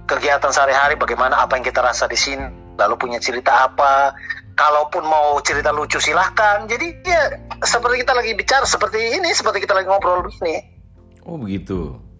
kegiatan 0.09 0.51
sehari-hari 0.51 0.97
bagaimana 0.97 1.39
apa 1.39 1.55
yang 1.57 1.65
kita 1.65 1.79
rasa 1.79 2.09
di 2.09 2.17
sini 2.17 2.75
lalu 2.75 2.95
punya 2.97 3.21
cerita 3.21 3.69
apa. 3.69 4.17
Kalaupun 4.57 5.07
mau 5.07 5.39
cerita 5.45 5.71
lucu 5.71 6.01
silahkan. 6.01 6.67
Jadi 6.67 6.87
ya 7.05 7.37
seperti 7.63 8.03
kita 8.03 8.13
lagi 8.17 8.31
bicara 8.35 8.65
seperti 8.67 9.19
ini 9.19 9.29
seperti 9.31 9.63
kita 9.63 9.77
lagi 9.77 9.87
ngobrol 9.87 10.25
begini. 10.25 10.57
Oh 11.21 11.37
begitu 11.37 12.10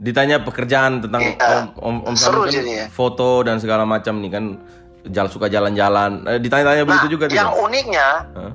ditanya 0.00 0.40
pekerjaan 0.40 0.98
tentang 0.98 1.22
Iya. 1.22 1.70
om 1.76 2.02
om, 2.02 2.08
om 2.08 2.14
Seru 2.16 2.42
kan 2.42 2.50
jadinya. 2.50 2.86
foto 2.88 3.42
dan 3.42 3.56
segala 3.56 3.84
macam 3.84 4.18
nih 4.18 4.30
kan. 4.30 4.44
Jalan 5.02 5.28
suka 5.28 5.46
jalan-jalan. 5.46 6.22
Eh, 6.26 6.38
ditanya-tanya 6.38 6.82
begitu 6.84 7.06
nah 7.06 7.10
juga 7.10 7.24
yang 7.26 7.48
tidak 7.48 7.58
uniknya 7.58 8.06
Hah? 8.30 8.52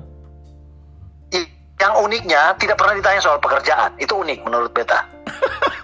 i- 1.32 1.50
yang 1.76 1.92
uniknya 2.00 2.40
tidak 2.56 2.76
pernah 2.76 2.94
ditanya 2.94 3.20
soal 3.20 3.36
pekerjaan. 3.36 3.90
Itu 3.96 4.16
unik 4.16 4.38
menurut 4.42 4.70
beta. 4.70 5.00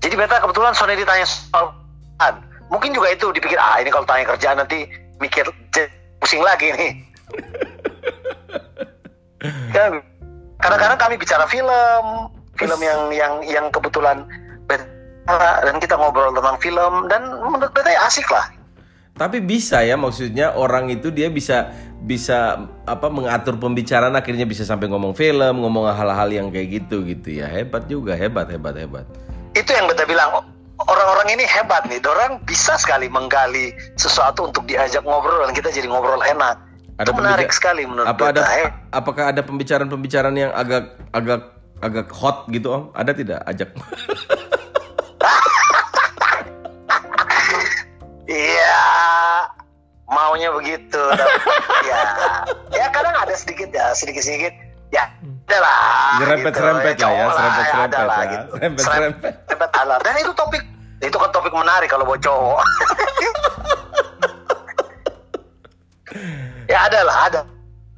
Jadi 0.00 0.14
beta 0.14 0.38
kebetulan 0.38 0.72
Sony 0.72 0.94
ditanya 0.94 1.22
soal 1.22 1.70
pekerjaan. 1.70 2.34
Mungkin 2.68 2.90
juga 2.90 3.06
itu 3.10 3.24
dipikir 3.30 3.56
ah 3.56 3.76
ini 3.76 3.88
kalau 3.88 4.04
tanya 4.04 4.24
kerjaan 4.28 4.56
nanti 4.56 4.84
mikir 5.18 5.44
pusing 6.18 6.40
lagi 6.40 6.70
nih. 6.70 6.90
Kan? 9.70 10.00
Kadang-kadang 10.58 10.96
kami 10.96 11.14
bicara 11.16 11.44
film 11.46 11.68
film 12.60 12.80
yang 12.84 13.00
yang 13.10 13.32
yang 13.48 13.66
kebetulan 13.72 14.28
beta 14.68 15.64
dan 15.64 15.76
kita 15.80 15.96
ngobrol 15.96 16.30
tentang 16.36 16.56
film 16.60 17.08
dan 17.08 17.22
menurut 17.40 17.72
beta 17.72 17.88
ya 17.88 18.04
asik 18.06 18.28
lah 18.28 18.46
Tapi 19.20 19.36
bisa 19.44 19.84
ya 19.84 20.00
maksudnya 20.00 20.56
orang 20.56 20.88
itu 20.88 21.12
dia 21.12 21.28
bisa 21.28 21.68
bisa 22.00 22.56
apa 22.88 23.12
mengatur 23.12 23.60
pembicaraan 23.60 24.16
akhirnya 24.16 24.48
bisa 24.48 24.64
sampai 24.64 24.88
ngomong 24.88 25.12
film, 25.12 25.60
ngomong 25.60 25.92
hal-hal 25.92 26.24
yang 26.32 26.48
kayak 26.48 26.80
gitu 26.80 27.04
gitu 27.04 27.44
ya. 27.44 27.44
Hebat 27.44 27.84
juga, 27.84 28.16
hebat 28.16 28.48
hebat 28.48 28.80
hebat. 28.80 29.04
itu 29.52 29.76
yang 29.76 29.84
beta 29.92 30.08
bilang 30.08 30.40
orang-orang 30.88 31.36
ini 31.36 31.44
hebat 31.44 31.84
nih 31.90 32.00
orang 32.08 32.40
bisa 32.48 32.78
sekali 32.80 33.10
menggali 33.12 33.74
sesuatu 34.00 34.48
untuk 34.48 34.64
diajak 34.64 35.04
ngobrol 35.04 35.44
dan 35.44 35.52
kita 35.52 35.68
jadi 35.68 35.90
ngobrol 35.90 36.22
enak 36.24 36.56
itu 37.00 37.12
menarik 37.16 37.52
sekali 37.52 37.84
menurut 37.84 38.08
apa 38.08 38.32
ada 38.32 38.40
beta 38.40 38.44
eh. 38.60 38.68
apakah 38.92 39.24
ada 39.32 39.42
pembicaraan-pembicaraan 39.44 40.36
yang 40.36 40.52
agak 40.52 40.96
agak 41.12 41.59
agak 41.80 42.08
hot 42.12 42.44
gitu 42.52 42.68
Om? 42.72 42.84
Ada 42.92 43.12
tidak 43.16 43.40
ajak? 43.48 43.70
iya 48.30 48.78
maunya 50.06 50.54
begitu 50.54 51.02
ya 51.82 52.00
ya 52.70 52.86
kadang 52.94 53.14
ada 53.18 53.34
sedikit 53.34 53.74
ya 53.74 53.90
sedikit 53.90 54.22
sedikit 54.22 54.54
ya 54.94 55.02
ada 55.50 55.58
lah 55.58 56.22
Serempet-serempet 56.22 56.94
lah 56.94 56.94
ya, 56.94 57.02
cowok 57.02 57.30
serempet-serempet 57.34 57.90
ada 57.90 58.06
lah. 58.06 58.22
gitu. 58.22 58.46
Serempet-serempet. 58.54 59.32
serempet 59.50 59.70
ada 59.74 59.96
dan 59.98 60.14
itu 60.22 60.32
topik 60.38 60.62
itu 61.02 61.16
kan 61.18 61.30
topik 61.34 61.50
menarik 61.50 61.90
kalau 61.90 62.06
buat 62.06 62.22
cowok 62.22 62.62
ya 66.70 66.78
ada 66.86 67.00
lah 67.02 67.18
ada 67.26 67.40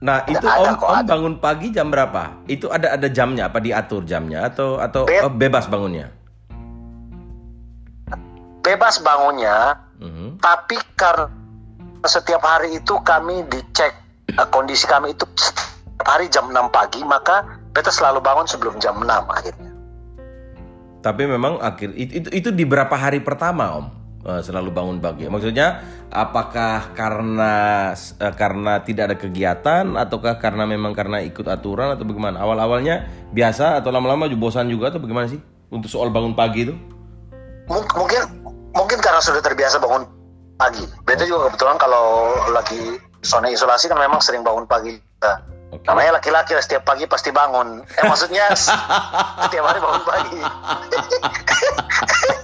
Nah 0.03 0.27
itu 0.27 0.43
ada 0.43 0.75
Om 0.75 0.75
kok, 0.77 0.89
Om 0.91 0.99
ada. 0.99 1.07
bangun 1.07 1.35
pagi 1.39 1.71
jam 1.71 1.87
berapa? 1.87 2.43
Itu 2.45 2.67
ada 2.67 2.99
ada 2.99 3.07
jamnya 3.07 3.47
apa 3.47 3.63
diatur 3.63 4.03
jamnya 4.03 4.51
atau 4.51 4.77
atau 4.77 5.07
Bet- 5.07 5.23
oh, 5.23 5.31
bebas 5.31 5.67
bangunnya? 5.67 6.11
bebas 8.63 9.03
bangunnya 9.03 9.75
Mhm. 9.99 10.39
tapi 10.39 10.79
karena 10.95 11.27
setiap 12.05 12.39
hari 12.41 12.79
itu 12.79 12.95
kami 13.03 13.43
dicek 13.47 13.91
eh, 14.29 14.49
kondisi 14.49 14.87
kami 14.87 15.11
itu 15.11 15.27
setiap 15.35 15.67
hari 16.05 16.27
jam 16.27 16.47
6 16.47 16.71
pagi 16.71 17.03
maka 17.03 17.43
beta 17.71 17.91
selalu 17.91 18.19
bangun 18.19 18.47
sebelum 18.47 18.79
jam 18.79 18.95
6 18.97 19.07
akhirnya 19.29 19.71
Tapi 21.03 21.27
memang 21.27 21.59
akhir 21.59 21.91
itu, 21.93 22.23
itu 22.23 22.29
itu 22.33 22.49
di 22.51 22.63
berapa 22.63 22.95
hari 22.95 23.19
pertama 23.19 23.75
Om 23.75 23.87
selalu 24.23 24.71
bangun 24.71 24.99
pagi? 25.03 25.27
Maksudnya 25.27 25.83
apakah 26.11 26.95
karena 26.95 27.55
eh, 27.97 28.35
karena 28.39 28.83
tidak 28.87 29.05
ada 29.11 29.17
kegiatan 29.19 29.85
ataukah 29.99 30.39
karena 30.39 30.67
memang 30.67 30.95
karena 30.95 31.19
ikut 31.23 31.47
aturan 31.47 31.95
atau 31.95 32.07
bagaimana? 32.07 32.43
Awal-awalnya 32.43 33.07
biasa 33.35 33.83
atau 33.83 33.91
lama-lama 33.91 34.31
juga 34.31 34.51
bosan 34.51 34.71
juga 34.71 34.95
atau 34.95 35.03
bagaimana 35.03 35.27
sih 35.27 35.43
untuk 35.71 35.91
soal 35.91 36.15
bangun 36.15 36.39
pagi 36.39 36.71
itu? 36.71 36.75
Mung- 37.67 37.95
mungkin 37.95 38.23
mungkin 38.73 38.99
karena 38.99 39.21
sudah 39.21 39.43
terbiasa 39.45 39.79
bangun 39.79 40.07
pagi 40.57 40.85
beta 41.05 41.27
juga 41.27 41.51
kebetulan 41.51 41.77
kalau 41.81 42.33
lagi 42.55 42.99
zona 43.27 43.51
isolasi 43.51 43.91
kan 43.91 43.99
memang 43.99 44.23
sering 44.23 44.47
bangun 44.47 44.67
pagi 44.67 44.95
Oke. 45.73 45.89
namanya 45.89 46.21
laki-laki 46.21 46.53
setiap 46.61 46.85
pagi 46.85 47.09
pasti 47.09 47.33
bangun 47.33 47.81
eh 47.83 48.05
maksudnya 48.05 48.53
setiap 49.49 49.65
hari 49.65 49.81
bangun 49.81 50.05
pagi 50.05 50.39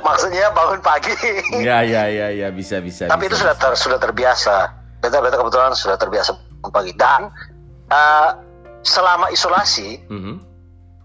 maksudnya 0.00 0.50
bangun 0.50 0.80
pagi 0.80 1.12
Ya 1.54 1.80
ya 1.80 2.06
ya 2.06 2.28
ya 2.30 2.48
bisa 2.48 2.78
bisa. 2.78 3.06
tapi 3.06 3.26
itu 3.26 3.32
bisa. 3.32 3.42
sudah 3.44 3.54
ter- 3.54 3.78
sudah 3.78 3.98
terbiasa 3.98 4.54
beta 4.98 5.18
beta 5.18 5.36
kebetulan 5.36 5.72
sudah 5.72 5.94
terbiasa 5.94 6.30
bangun 6.56 6.70
pagi 6.70 6.92
dan 6.92 7.30
eh, 7.86 8.30
selama 8.80 9.28
isolasi 9.28 10.02
Mhm. 10.04 10.34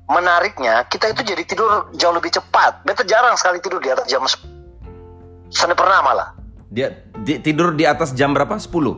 menariknya 0.06 0.86
kita 0.86 1.10
itu 1.10 1.22
jadi 1.26 1.44
tidur 1.44 1.70
jauh 1.92 2.12
lebih 2.12 2.32
cepat 2.32 2.82
beta 2.82 3.02
jarang 3.04 3.34
sekali 3.34 3.58
tidur 3.60 3.78
di 3.78 3.90
atas 3.90 4.06
jam 4.06 4.22
10 4.22 4.52
Sana 5.50 5.74
pernah 5.74 6.02
malah 6.02 6.30
Dia 6.68 6.90
di- 7.16 7.38
tidur 7.40 7.72
di 7.72 7.84
atas 7.84 8.12
jam 8.12 8.32
berapa? 8.32 8.58
10. 8.58 8.98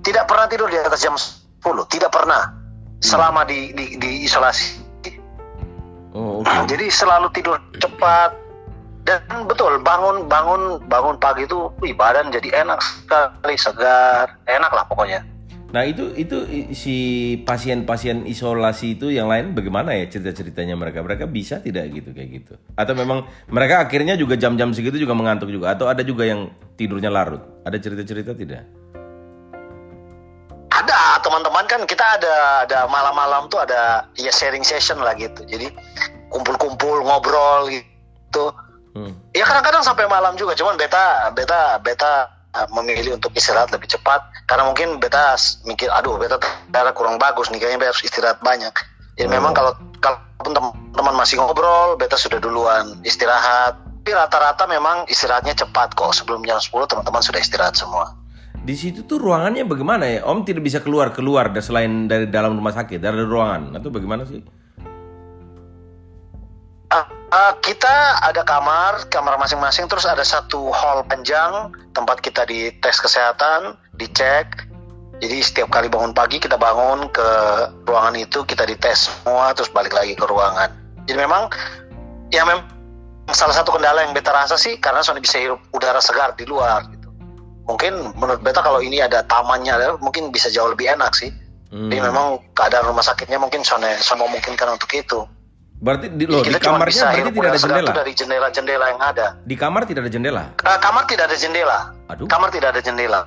tidak 0.00 0.24
pernah 0.26 0.46
tidur 0.46 0.66
di 0.66 0.76
atas 0.76 0.96
jam 0.98 1.14
10 1.14 1.60
tidak 1.86 2.10
pernah 2.10 2.56
selama 2.98 3.44
di, 3.44 3.72
di, 3.72 3.96
di 3.96 4.24
isolasi 4.24 4.79
Oh, 6.10 6.42
oke. 6.42 6.66
jadi 6.66 6.90
selalu 6.90 7.30
tidur 7.30 7.56
cepat 7.78 8.34
dan 9.06 9.22
betul 9.46 9.78
bangun 9.80 10.26
bangun 10.26 10.82
bangun 10.90 11.16
pagi 11.22 11.46
itu 11.46 11.70
wih, 11.78 11.94
badan 11.94 12.34
jadi 12.34 12.66
enak 12.66 12.82
sekali 12.82 13.56
segar 13.56 14.36
enak 14.44 14.70
lah 14.74 14.84
pokoknya 14.90 15.22
Nah 15.70 15.86
itu 15.86 16.10
itu 16.18 16.66
si 16.74 16.96
pasien-pasien 17.46 18.26
isolasi 18.26 18.98
itu 18.98 19.14
yang 19.14 19.30
lain 19.30 19.54
bagaimana 19.54 19.94
ya 19.94 20.10
cerita-ceritanya 20.10 20.74
mereka? 20.74 20.98
Mereka 20.98 21.30
bisa 21.30 21.62
tidak 21.62 21.86
gitu 21.94 22.10
kayak 22.10 22.30
gitu? 22.42 22.54
Atau 22.74 22.98
memang 22.98 23.30
mereka 23.46 23.86
akhirnya 23.86 24.18
juga 24.18 24.34
jam-jam 24.34 24.74
segitu 24.74 24.98
juga 24.98 25.14
mengantuk 25.14 25.46
juga? 25.46 25.70
Atau 25.70 25.86
ada 25.86 26.02
juga 26.02 26.26
yang 26.26 26.50
tidurnya 26.74 27.06
larut? 27.06 27.42
Ada 27.62 27.78
cerita-cerita 27.78 28.34
tidak? 28.34 28.66
Kan 31.70 31.86
kita 31.86 32.02
ada 32.18 32.66
ada 32.66 32.78
malam-malam 32.90 33.46
tuh 33.46 33.62
ada 33.62 34.10
ya 34.18 34.34
sharing 34.34 34.66
session 34.66 34.98
lah 34.98 35.14
gitu. 35.14 35.46
Jadi 35.46 35.70
kumpul-kumpul 36.26 37.06
ngobrol 37.06 37.70
gitu. 37.70 38.50
Hmm. 38.90 39.14
ya 39.30 39.46
kadang-kadang 39.46 39.86
sampai 39.86 40.10
malam 40.10 40.34
juga. 40.34 40.58
Cuman 40.58 40.74
beta 40.74 41.30
beta 41.30 41.78
beta 41.78 42.26
memilih 42.74 43.14
untuk 43.14 43.30
istirahat 43.38 43.70
lebih 43.70 43.86
cepat. 43.86 44.18
Karena 44.50 44.66
mungkin 44.66 44.98
beta 44.98 45.38
mikir 45.62 45.86
aduh 45.94 46.18
beta 46.18 46.42
darah 46.74 46.90
kurang 46.90 47.22
bagus 47.22 47.54
nih 47.54 47.62
kayaknya 47.62 47.78
beta 47.86 47.90
harus 47.94 48.02
istirahat 48.02 48.42
banyak. 48.42 48.74
Jadi 49.14 49.30
hmm. 49.30 49.36
memang 49.38 49.54
kalau 49.54 49.70
kalaupun 50.02 50.50
teman-teman 50.50 51.14
masih 51.22 51.38
ngobrol 51.38 51.94
beta 51.94 52.18
sudah 52.18 52.42
duluan 52.42 52.98
istirahat. 53.06 53.78
Tapi 54.00 54.16
rata-rata 54.16 54.66
memang 54.66 55.06
istirahatnya 55.06 55.54
cepat 55.54 55.94
kok. 55.94 56.10
Sebelum 56.18 56.42
jam 56.42 56.58
10 56.58 56.72
teman-teman 56.90 57.22
sudah 57.22 57.38
istirahat 57.38 57.78
semua 57.78 58.19
di 58.60 58.74
situ 58.76 59.08
tuh 59.08 59.16
ruangannya 59.16 59.64
bagaimana 59.64 60.04
ya 60.04 60.20
Om 60.28 60.44
tidak 60.44 60.68
bisa 60.68 60.84
keluar 60.84 61.16
keluar 61.16 61.48
selain 61.64 62.04
dari 62.04 62.28
dalam 62.28 62.52
rumah 62.60 62.76
sakit 62.76 63.00
dari 63.00 63.24
ruangan 63.24 63.72
atau 63.76 63.88
bagaimana 63.88 64.24
sih 64.28 64.40
Uh, 66.90 67.06
uh, 67.30 67.54
kita 67.62 68.18
ada 68.18 68.42
kamar, 68.42 69.06
kamar 69.14 69.38
masing-masing, 69.38 69.86
terus 69.86 70.10
ada 70.10 70.26
satu 70.26 70.74
hall 70.74 71.06
panjang 71.06 71.70
tempat 71.94 72.18
kita 72.18 72.42
di 72.50 72.74
tes 72.82 72.98
kesehatan, 72.98 73.78
dicek. 73.94 74.66
Jadi 75.22 75.38
setiap 75.38 75.70
kali 75.70 75.86
bangun 75.86 76.10
pagi 76.10 76.42
kita 76.42 76.58
bangun 76.58 77.06
ke 77.14 77.28
ruangan 77.86 78.18
itu, 78.18 78.42
kita 78.42 78.66
dites 78.66 79.06
semua, 79.06 79.54
terus 79.54 79.70
balik 79.70 79.94
lagi 79.94 80.18
ke 80.18 80.26
ruangan. 80.26 80.74
Jadi 81.06 81.14
memang, 81.14 81.46
ya 82.34 82.42
memang 82.42 82.66
salah 83.30 83.54
satu 83.54 83.70
kendala 83.70 84.02
yang 84.02 84.10
beta 84.10 84.34
rasa 84.34 84.58
sih 84.58 84.82
karena 84.82 85.06
soalnya 85.06 85.22
bisa 85.22 85.38
hirup 85.38 85.62
udara 85.70 86.02
segar 86.02 86.34
di 86.34 86.42
luar. 86.42 86.90
Gitu. 86.90 86.99
Mungkin 87.70 88.18
menurut 88.18 88.42
beta 88.42 88.66
kalau 88.66 88.82
ini 88.82 88.98
ada 88.98 89.22
tamannya, 89.22 90.02
mungkin 90.02 90.34
bisa 90.34 90.50
jauh 90.50 90.74
lebih 90.74 90.90
enak 90.90 91.14
sih. 91.14 91.30
Hmm. 91.70 91.86
Jadi 91.86 92.02
memang 92.02 92.42
keadaan 92.50 92.90
rumah 92.90 93.06
sakitnya 93.06 93.38
mungkin 93.38 93.62
soalnya 93.62 93.94
memungkinkan 94.02 94.74
untuk 94.74 94.90
itu. 94.90 95.22
Berarti 95.80 96.12
di, 96.12 96.28
loh, 96.28 96.44
di 96.44 96.52
kamarnya 96.58 97.08
berarti 97.08 97.32
tidak 97.32 97.50
ada 97.54 97.60
jendela. 97.62 97.90
dari 97.96 98.12
jendela-jendela 98.12 98.84
yang 98.90 99.00
ada. 99.00 99.26
Di 99.46 99.56
kamar 99.56 99.82
tidak 99.88 100.04
ada 100.04 100.12
jendela. 100.12 100.42
Uh, 100.60 100.78
kamar 100.82 101.02
tidak 101.06 101.24
ada 101.30 101.36
jendela. 101.38 101.78
Aduh. 102.10 102.26
Kamar 102.28 102.50
tidak 102.52 102.74
ada 102.76 102.82
jendela. 102.84 103.20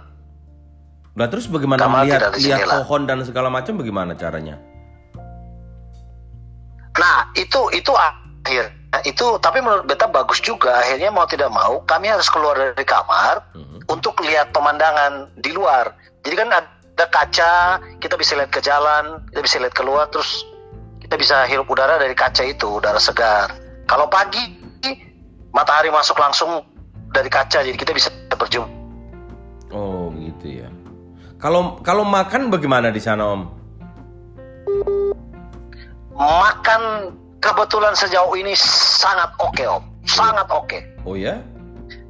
Lah 1.17 1.27
terus 1.31 1.49
bagaimana 1.49 1.81
kamar 1.81 2.05
melihat 2.05 2.35
lihat 2.37 2.67
pohon 2.83 3.09
dan 3.09 3.23
segala 3.25 3.49
macam 3.49 3.79
bagaimana 3.79 4.13
caranya? 4.13 4.59
Nah, 6.93 7.25
itu 7.33 7.73
itu 7.73 7.89
akhir 7.89 8.69
nah, 8.93 9.01
itu 9.01 9.41
tapi 9.41 9.57
menurut 9.65 9.89
beta 9.89 10.05
bagus 10.05 10.37
juga 10.37 10.77
akhirnya 10.77 11.09
mau 11.09 11.25
tidak 11.25 11.49
mau 11.49 11.81
kami 11.89 12.13
harus 12.13 12.29
keluar 12.29 12.53
dari 12.53 12.85
kamar 12.85 13.41
hmm. 13.57 13.89
untuk 13.89 14.21
lihat 14.21 14.53
pemandangan 14.53 15.33
di 15.41 15.49
luar. 15.49 15.97
Jadi 16.21 16.35
kan 16.37 16.49
ada 16.53 17.05
kaca, 17.09 17.81
kita 17.97 18.15
bisa 18.15 18.37
lihat 18.37 18.53
ke 18.53 18.61
jalan, 18.61 19.25
kita 19.33 19.41
bisa 19.41 19.57
lihat 19.59 19.75
keluar 19.75 20.07
terus 20.07 20.45
kita 21.01 21.17
bisa 21.19 21.43
hirup 21.49 21.67
udara 21.67 21.99
dari 21.99 22.15
kaca 22.15 22.45
itu, 22.47 22.79
udara 22.79 23.01
segar. 23.01 23.51
Kalau 23.89 24.07
pagi, 24.07 24.39
matahari 25.51 25.91
masuk 25.91 26.15
langsung 26.15 26.63
dari 27.11 27.27
kaca, 27.27 27.59
jadi 27.65 27.75
kita 27.75 27.91
bisa 27.91 28.07
berjumpa. 28.31 28.71
Oh, 29.73 30.13
gitu 30.15 30.63
ya. 30.63 30.69
Kalau 31.41 31.81
kalau 31.83 32.07
makan 32.07 32.47
bagaimana 32.47 32.87
di 32.93 33.01
sana, 33.03 33.35
Om? 33.35 33.41
Makan 36.13 36.81
kebetulan 37.43 37.91
sejauh 37.93 38.31
ini 38.39 38.55
sangat 38.55 39.35
oke, 39.43 39.51
okay, 39.51 39.67
Om. 39.67 39.83
Sangat 40.07 40.47
oke. 40.47 40.71
Okay. 40.71 40.81
Oh 41.03 41.19
ya? 41.19 41.43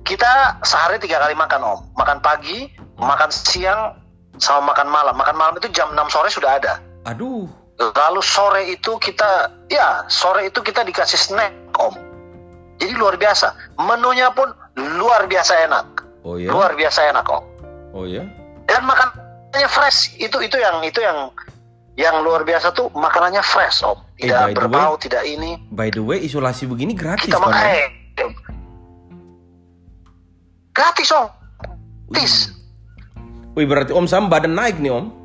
Kita 0.05 0.61
sehari 0.61 1.01
tiga 1.01 1.17
kali 1.17 1.33
makan, 1.33 1.61
Om. 1.65 1.79
Makan 1.97 2.21
pagi, 2.21 2.69
makan 3.01 3.33
siang, 3.33 3.97
sama 4.37 4.71
makan 4.77 4.87
malam. 4.93 5.17
Makan 5.17 5.35
malam 5.35 5.53
itu 5.57 5.73
jam 5.73 5.89
6 5.91 6.13
sore 6.13 6.29
sudah 6.29 6.61
ada. 6.61 6.77
Aduh, 7.09 7.49
Lalu 7.79 8.21
sore 8.21 8.61
itu 8.69 9.01
kita, 9.01 9.49
ya 9.65 10.05
sore 10.05 10.53
itu 10.53 10.61
kita 10.61 10.85
dikasih 10.85 11.17
snack 11.17 11.53
om. 11.81 11.93
Jadi 12.77 12.93
luar 12.93 13.17
biasa. 13.17 13.75
Menunya 13.81 14.29
pun 14.29 14.45
luar 14.77 15.25
biasa 15.25 15.65
enak. 15.65 15.85
Oh 16.21 16.37
ya. 16.37 16.53
Luar 16.53 16.77
biasa 16.77 17.09
enak 17.09 17.25
om. 17.25 17.43
Oh 17.97 18.05
ya. 18.05 18.21
Dan 18.69 18.85
makanannya 18.85 19.67
fresh. 19.67 20.13
Itu 20.21 20.37
itu 20.45 20.61
yang 20.61 20.85
itu 20.85 21.01
yang 21.01 21.33
yang 21.93 22.25
luar 22.25 22.41
biasa 22.41 22.73
tuh 22.73 22.89
makanannya 22.93 23.43
fresh 23.45 23.85
om. 23.85 23.97
Eh, 24.17 24.27
tidak 24.27 24.49
eh, 24.49 24.55
berbau, 24.57 24.97
way, 24.97 25.01
tidak 25.01 25.23
ini. 25.29 25.61
By 25.69 25.93
the 25.93 26.01
way, 26.01 26.21
isolasi 26.25 26.65
begini 26.65 26.97
gratis 26.97 27.29
kita 27.29 27.37
makan. 27.37 27.63
Eh, 27.69 27.85
gratis 30.73 31.09
om. 31.13 31.27
Gratis. 32.09 32.53
Wih 33.53 33.69
berarti 33.69 33.93
om 33.93 34.09
Sam 34.09 34.29
badan 34.29 34.57
naik 34.57 34.81
nih 34.81 34.89
om. 34.89 35.23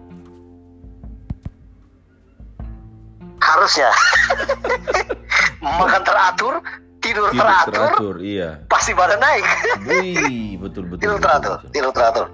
harusnya 3.48 3.90
makan 5.80 6.02
teratur 6.04 6.54
tidur, 7.00 7.30
tidur 7.32 7.40
teratur, 7.40 7.72
teratur 7.72 8.14
iya 8.20 8.50
pasti 8.68 8.92
badan 8.92 9.18
naik 9.22 9.44
Wih, 9.88 10.58
betul 10.60 10.84
betul 10.90 11.00
tidur 11.00 11.18
teratur 11.22 11.56
betul. 11.62 11.70
tidur 11.72 11.92
teratur 11.94 12.26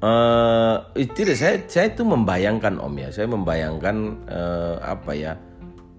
Uh, 0.00 0.80
tidak 1.12 1.36
saya 1.36 1.60
saya 1.68 1.92
itu 1.92 2.02
membayangkan 2.08 2.80
om 2.80 2.96
ya. 2.96 3.12
Saya 3.12 3.28
membayangkan 3.28 3.96
uh, 4.32 4.76
apa 4.80 5.12
ya 5.12 5.32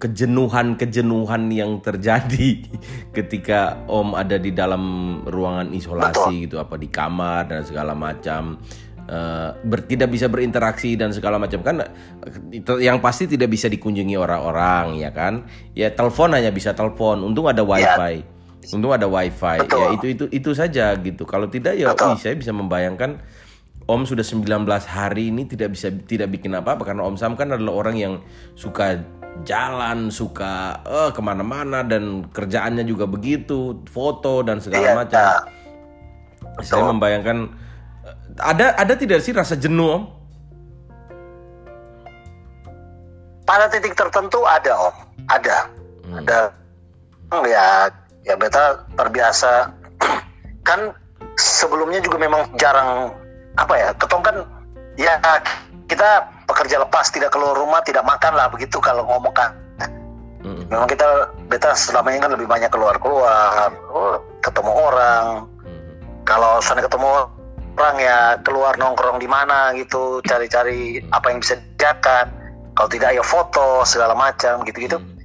kejenuhan-kejenuhan 0.02 1.54
yang 1.54 1.78
terjadi 1.86 2.66
ketika 3.18 3.86
Om 3.86 4.18
ada 4.18 4.42
di 4.42 4.50
dalam 4.50 4.84
ruangan 5.30 5.70
isolasi 5.70 6.42
Betul. 6.42 6.44
gitu 6.50 6.56
apa 6.58 6.76
di 6.82 6.90
kamar 6.90 7.46
dan 7.46 7.62
segala 7.62 7.94
macam. 7.94 8.58
Uh, 9.12 9.52
ber, 9.66 9.86
tidak 9.86 10.14
bisa 10.14 10.32
berinteraksi 10.32 10.98
dan 10.98 11.14
segala 11.14 11.38
macam. 11.38 11.62
Kan 11.62 11.86
yang 12.82 12.98
pasti 12.98 13.30
tidak 13.30 13.54
bisa 13.54 13.70
dikunjungi 13.70 14.18
orang-orang 14.18 14.98
ya 14.98 15.14
kan? 15.14 15.46
Ya 15.78 15.94
telepon 15.94 16.34
hanya 16.34 16.50
bisa 16.50 16.74
telepon. 16.74 17.22
Untung 17.22 17.46
ada 17.46 17.62
wifi. 17.62 18.26
Ya. 18.26 18.74
untung 18.74 18.94
ada 18.94 19.06
wifi. 19.06 19.62
Ya, 19.62 19.66
Betul. 19.68 19.78
ya 19.78 19.88
itu 19.94 20.06
itu 20.10 20.26
itu 20.34 20.52
saja 20.58 20.86
gitu. 20.98 21.30
Kalau 21.30 21.46
tidak 21.46 21.78
ya 21.78 21.94
ih, 21.94 22.18
saya 22.18 22.34
bisa 22.34 22.50
membayangkan 22.56 23.22
Om 23.89 24.06
sudah 24.06 24.24
19 24.24 24.46
hari 24.88 25.34
ini 25.34 25.50
tidak 25.50 25.74
bisa 25.74 25.89
tidak 26.06 26.32
bikin 26.34 26.54
apa-apa 26.54 26.94
karena 26.94 27.06
Om 27.06 27.17
Sam 27.17 27.34
kan 27.34 27.50
adalah 27.52 27.86
orang 27.86 27.96
yang 27.98 28.13
suka 28.54 29.02
jalan 29.48 30.12
suka 30.12 30.84
uh, 30.84 31.10
ke 31.10 31.22
mana-mana 31.24 31.82
dan 31.82 32.28
kerjaannya 32.30 32.84
juga 32.84 33.08
begitu 33.08 33.80
foto 33.88 34.44
dan 34.44 34.60
segala 34.60 34.84
iya, 34.84 34.94
macam 34.94 35.24
ya. 35.24 35.39
saya 36.60 36.84
membayangkan 36.84 37.38
ada 38.39 38.76
ada 38.76 38.94
tidak 38.96 39.20
sih 39.24 39.36
rasa 39.36 39.56
jenuh 39.60 39.88
om? 40.02 40.04
Pada 43.44 43.67
titik 43.67 43.98
tertentu 43.98 44.39
ada 44.48 44.72
om, 44.91 44.96
ada, 45.28 45.58
hmm. 46.08 46.17
ada. 46.24 46.39
Ya, 47.48 47.91
ya 48.24 48.36
beta 48.39 48.88
terbiasa. 48.96 49.76
kan 50.67 50.96
sebelumnya 51.36 52.00
juga 52.00 52.22
memang 52.22 52.56
jarang 52.56 53.12
apa 53.58 53.74
ya, 53.76 53.90
ketong 53.98 54.24
kan 54.24 54.36
ya 54.96 55.18
kita 55.88 56.10
pekerja 56.48 56.80
lepas 56.84 57.12
tidak 57.12 57.32
keluar 57.36 57.56
rumah 57.56 57.84
tidak 57.84 58.04
makan 58.08 58.36
lah 58.36 58.48
begitu 58.48 58.80
kalau 58.80 59.04
ngomong 59.08 59.34
kan. 59.36 59.52
Hmm. 60.42 60.66
Memang 60.74 60.90
kita 60.90 61.30
beta 61.52 61.78
selama 61.78 62.10
ini 62.16 62.20
kan 62.24 62.32
lebih 62.34 62.50
banyak 62.50 62.72
keluar 62.74 62.98
keluar, 62.98 63.70
oh, 63.92 64.18
ketemu 64.42 64.72
orang. 64.74 65.26
Hmm. 65.62 65.82
Kalau 66.26 66.64
sana 66.64 66.82
ketemu 66.82 67.30
orang 67.78 67.96
ya 67.98 68.20
keluar 68.44 68.76
nongkrong 68.76 69.18
di 69.18 69.26
mana 69.26 69.72
gitu 69.74 70.20
cari-cari 70.22 71.00
apa 71.12 71.32
yang 71.32 71.40
bisa 71.40 71.58
dikerjakan 71.58 72.26
kalau 72.76 72.90
tidak 72.92 73.16
ya 73.16 73.24
foto 73.24 73.82
segala 73.88 74.14
macam 74.14 74.62
gitu-gitu 74.68 75.00
hmm. 75.00 75.18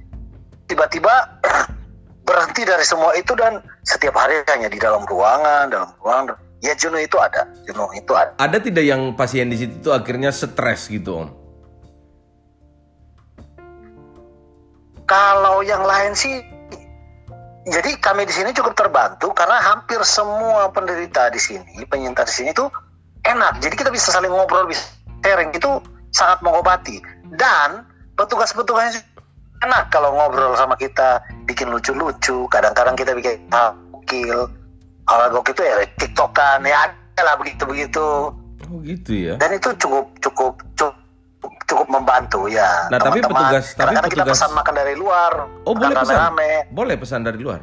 tiba-tiba 0.65 1.37
berhenti 2.27 2.63
dari 2.65 2.81
semua 2.81 3.15
itu 3.15 3.35
dan 3.35 3.61
setiap 3.83 4.15
hari 4.17 4.43
hanya 4.49 4.71
di 4.71 4.79
dalam 4.79 5.03
ruangan 5.05 5.69
dalam 5.69 5.89
ruangan 6.01 6.35
ya 6.61 6.73
jenuh 6.73 7.01
itu 7.01 7.17
ada 7.21 7.45
jenuh 7.65 7.89
itu 7.93 8.11
ada 8.13 8.33
ada 8.41 8.57
tidak 8.57 8.83
yang 8.85 9.13
pasien 9.13 9.49
di 9.49 9.57
situ 9.57 9.81
tuh 9.81 9.93
akhirnya 9.93 10.33
stres 10.33 10.89
gitu 10.89 11.25
om 11.25 11.29
kalau 15.07 15.63
yang 15.63 15.85
lain 15.87 16.11
sih 16.17 16.43
jadi 17.67 17.99
kami 17.99 18.23
di 18.23 18.31
sini 18.31 18.55
cukup 18.55 18.79
terbantu 18.79 19.35
karena 19.35 19.59
hampir 19.59 19.99
semua 20.07 20.71
penderita 20.71 21.27
di 21.27 21.35
sini, 21.35 21.83
penyintas 21.83 22.31
di 22.31 22.35
sini 22.43 22.49
itu 22.55 22.63
enak. 23.27 23.59
Jadi 23.59 23.75
kita 23.75 23.91
bisa 23.91 24.15
saling 24.15 24.31
ngobrol, 24.31 24.71
bisa 24.71 24.87
sharing 25.19 25.51
itu 25.51 25.67
sangat 26.15 26.39
mengobati. 26.47 27.03
Dan 27.35 27.83
petugas-petugasnya 28.15 29.03
enak 29.67 29.91
kalau 29.91 30.15
ngobrol 30.15 30.55
sama 30.55 30.79
kita, 30.79 31.19
bikin 31.43 31.67
lucu-lucu. 31.67 32.47
Kadang-kadang 32.47 32.95
kita 32.95 33.11
bikin 33.11 33.51
gokil. 33.51 34.47
Kalau 35.07 35.25
gokil 35.39 35.55
itu 35.55 35.63
ya 35.63 35.75
tiktokan, 35.95 36.59
ya 36.67 36.77
ada 36.91 37.21
lah 37.23 37.35
begitu-begitu. 37.39 38.35
Oh 38.67 38.77
gitu 38.83 39.11
ya. 39.15 39.33
Dan 39.39 39.55
itu 39.55 39.71
cukup 39.79 40.11
cukup 40.19 40.59
cukup 40.75 40.95
cukup 41.67 41.87
membantu 41.87 42.51
ya. 42.51 42.91
Nah 42.91 42.99
teman 42.99 43.23
-teman. 43.23 43.23
tapi 43.23 43.31
petugas, 43.31 43.65
tapi 43.75 43.95
petugas. 43.95 44.11
kita 44.11 44.23
pesan 44.27 44.51
makan 44.51 44.73
dari 44.75 44.95
luar. 44.99 45.31
Oh 45.63 45.71
boleh 45.71 45.95
pesan. 45.95 46.17
Rame. 46.19 46.51
Boleh 46.75 46.95
pesan 46.99 47.21
dari 47.23 47.39
luar. 47.39 47.61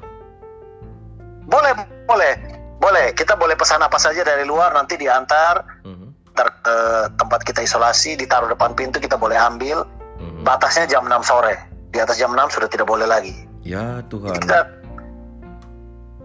Boleh, 1.44 1.72
boleh, 2.08 2.32
boleh. 2.80 3.06
Kita 3.12 3.36
boleh 3.36 3.52
pesan 3.52 3.84
apa 3.84 4.00
saja 4.00 4.24
dari 4.24 4.48
luar 4.48 4.72
nanti 4.72 4.96
diantar. 4.96 5.84
Uh. 5.84 5.92
-huh. 5.92 6.10
Ter, 6.34 6.48
ke 6.66 6.76
tempat 7.14 7.46
kita 7.46 7.62
isolasi, 7.62 8.18
ditaruh 8.18 8.50
depan 8.50 8.74
pintu 8.74 8.98
kita 8.98 9.20
boleh 9.20 9.36
ambil. 9.36 9.84
Uh 10.16 10.24
mhm. 10.24 10.40
-huh. 10.40 10.42
Batasnya 10.48 10.88
jam 10.88 11.04
6 11.04 11.20
sore. 11.20 11.60
Di 11.92 12.00
atas 12.00 12.16
jam 12.16 12.32
6 12.32 12.56
sudah 12.56 12.68
tidak 12.72 12.88
boleh 12.88 13.04
lagi. 13.04 13.36
Ya 13.64 14.00
Tuhan. 14.08 14.32
Jadi 14.32 14.40
kita 14.48 14.83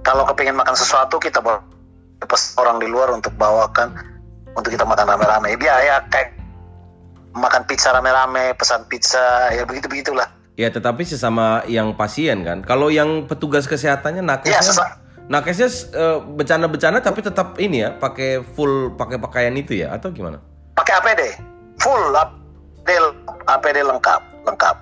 kalau 0.04 0.24
kepingin 0.30 0.56
makan 0.56 0.76
sesuatu 0.76 1.20
kita 1.20 1.44
boleh 1.44 1.62
pas 2.24 2.44
orang 2.60 2.78
di 2.84 2.88
luar 2.88 3.12
untuk 3.16 3.32
bawakan 3.40 3.96
untuk 4.56 4.72
kita 4.74 4.84
makan 4.84 5.16
rame-rame. 5.16 5.56
Dia 5.56 5.76
ya 5.84 5.96
kayak 6.12 6.36
makan 7.36 7.64
pizza 7.70 7.96
rame-rame 7.96 8.58
pesan 8.58 8.86
pizza 8.92 9.54
ya 9.54 9.64
begitu 9.64 9.88
begitulah. 9.88 10.28
Ya 10.60 10.68
tetapi 10.68 11.08
sesama 11.08 11.64
yang 11.72 11.96
pasien 11.96 12.44
kan. 12.44 12.60
Kalau 12.66 12.92
yang 12.92 13.30
petugas 13.32 13.64
kesehatannya 13.64 14.20
nakesnya 14.20 14.60
ya, 14.60 14.86
nakesnya 15.32 15.70
uh, 15.96 16.20
bencana-bencana 16.20 17.00
tapi 17.00 17.24
tetap 17.24 17.56
ini 17.62 17.88
ya 17.88 17.96
pakai 17.96 18.44
full 18.44 18.98
pakai 19.00 19.16
pakaian 19.22 19.56
itu 19.56 19.80
ya 19.80 19.96
atau 19.96 20.12
gimana? 20.12 20.44
Pakai 20.76 21.00
APD 21.00 21.22
full 21.80 22.12
APD 22.12 23.00
APD 23.48 23.78
lengkap 23.88 24.22
lengkap 24.44 24.76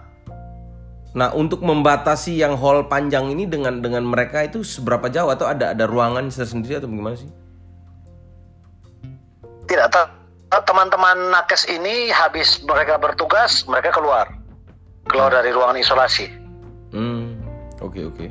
Nah, 1.17 1.33
untuk 1.33 1.65
membatasi 1.65 2.37
yang 2.37 2.53
hall 2.61 2.85
panjang 2.85 3.33
ini 3.33 3.49
dengan 3.49 3.81
dengan 3.81 4.05
mereka 4.05 4.45
itu 4.45 4.61
seberapa 4.61 5.09
jauh 5.09 5.33
atau 5.33 5.49
ada 5.49 5.73
ada 5.73 5.89
ruangan 5.89 6.29
tersendiri 6.29 6.77
atau 6.77 6.85
bagaimana 6.85 7.17
sih? 7.17 7.31
Tidak, 9.65 9.89
teman-teman 10.61 11.33
nakes 11.33 11.65
ini 11.73 12.13
habis 12.13 12.61
mereka 12.61 13.01
bertugas, 13.01 13.65
mereka 13.65 13.89
keluar. 13.89 14.29
Keluar 15.09 15.33
dari 15.33 15.49
ruangan 15.49 15.81
isolasi. 15.81 16.29
Hmm, 16.93 17.41
oke 17.81 17.97
okay, 17.97 18.03
oke. 18.05 18.13
Okay. 18.13 18.29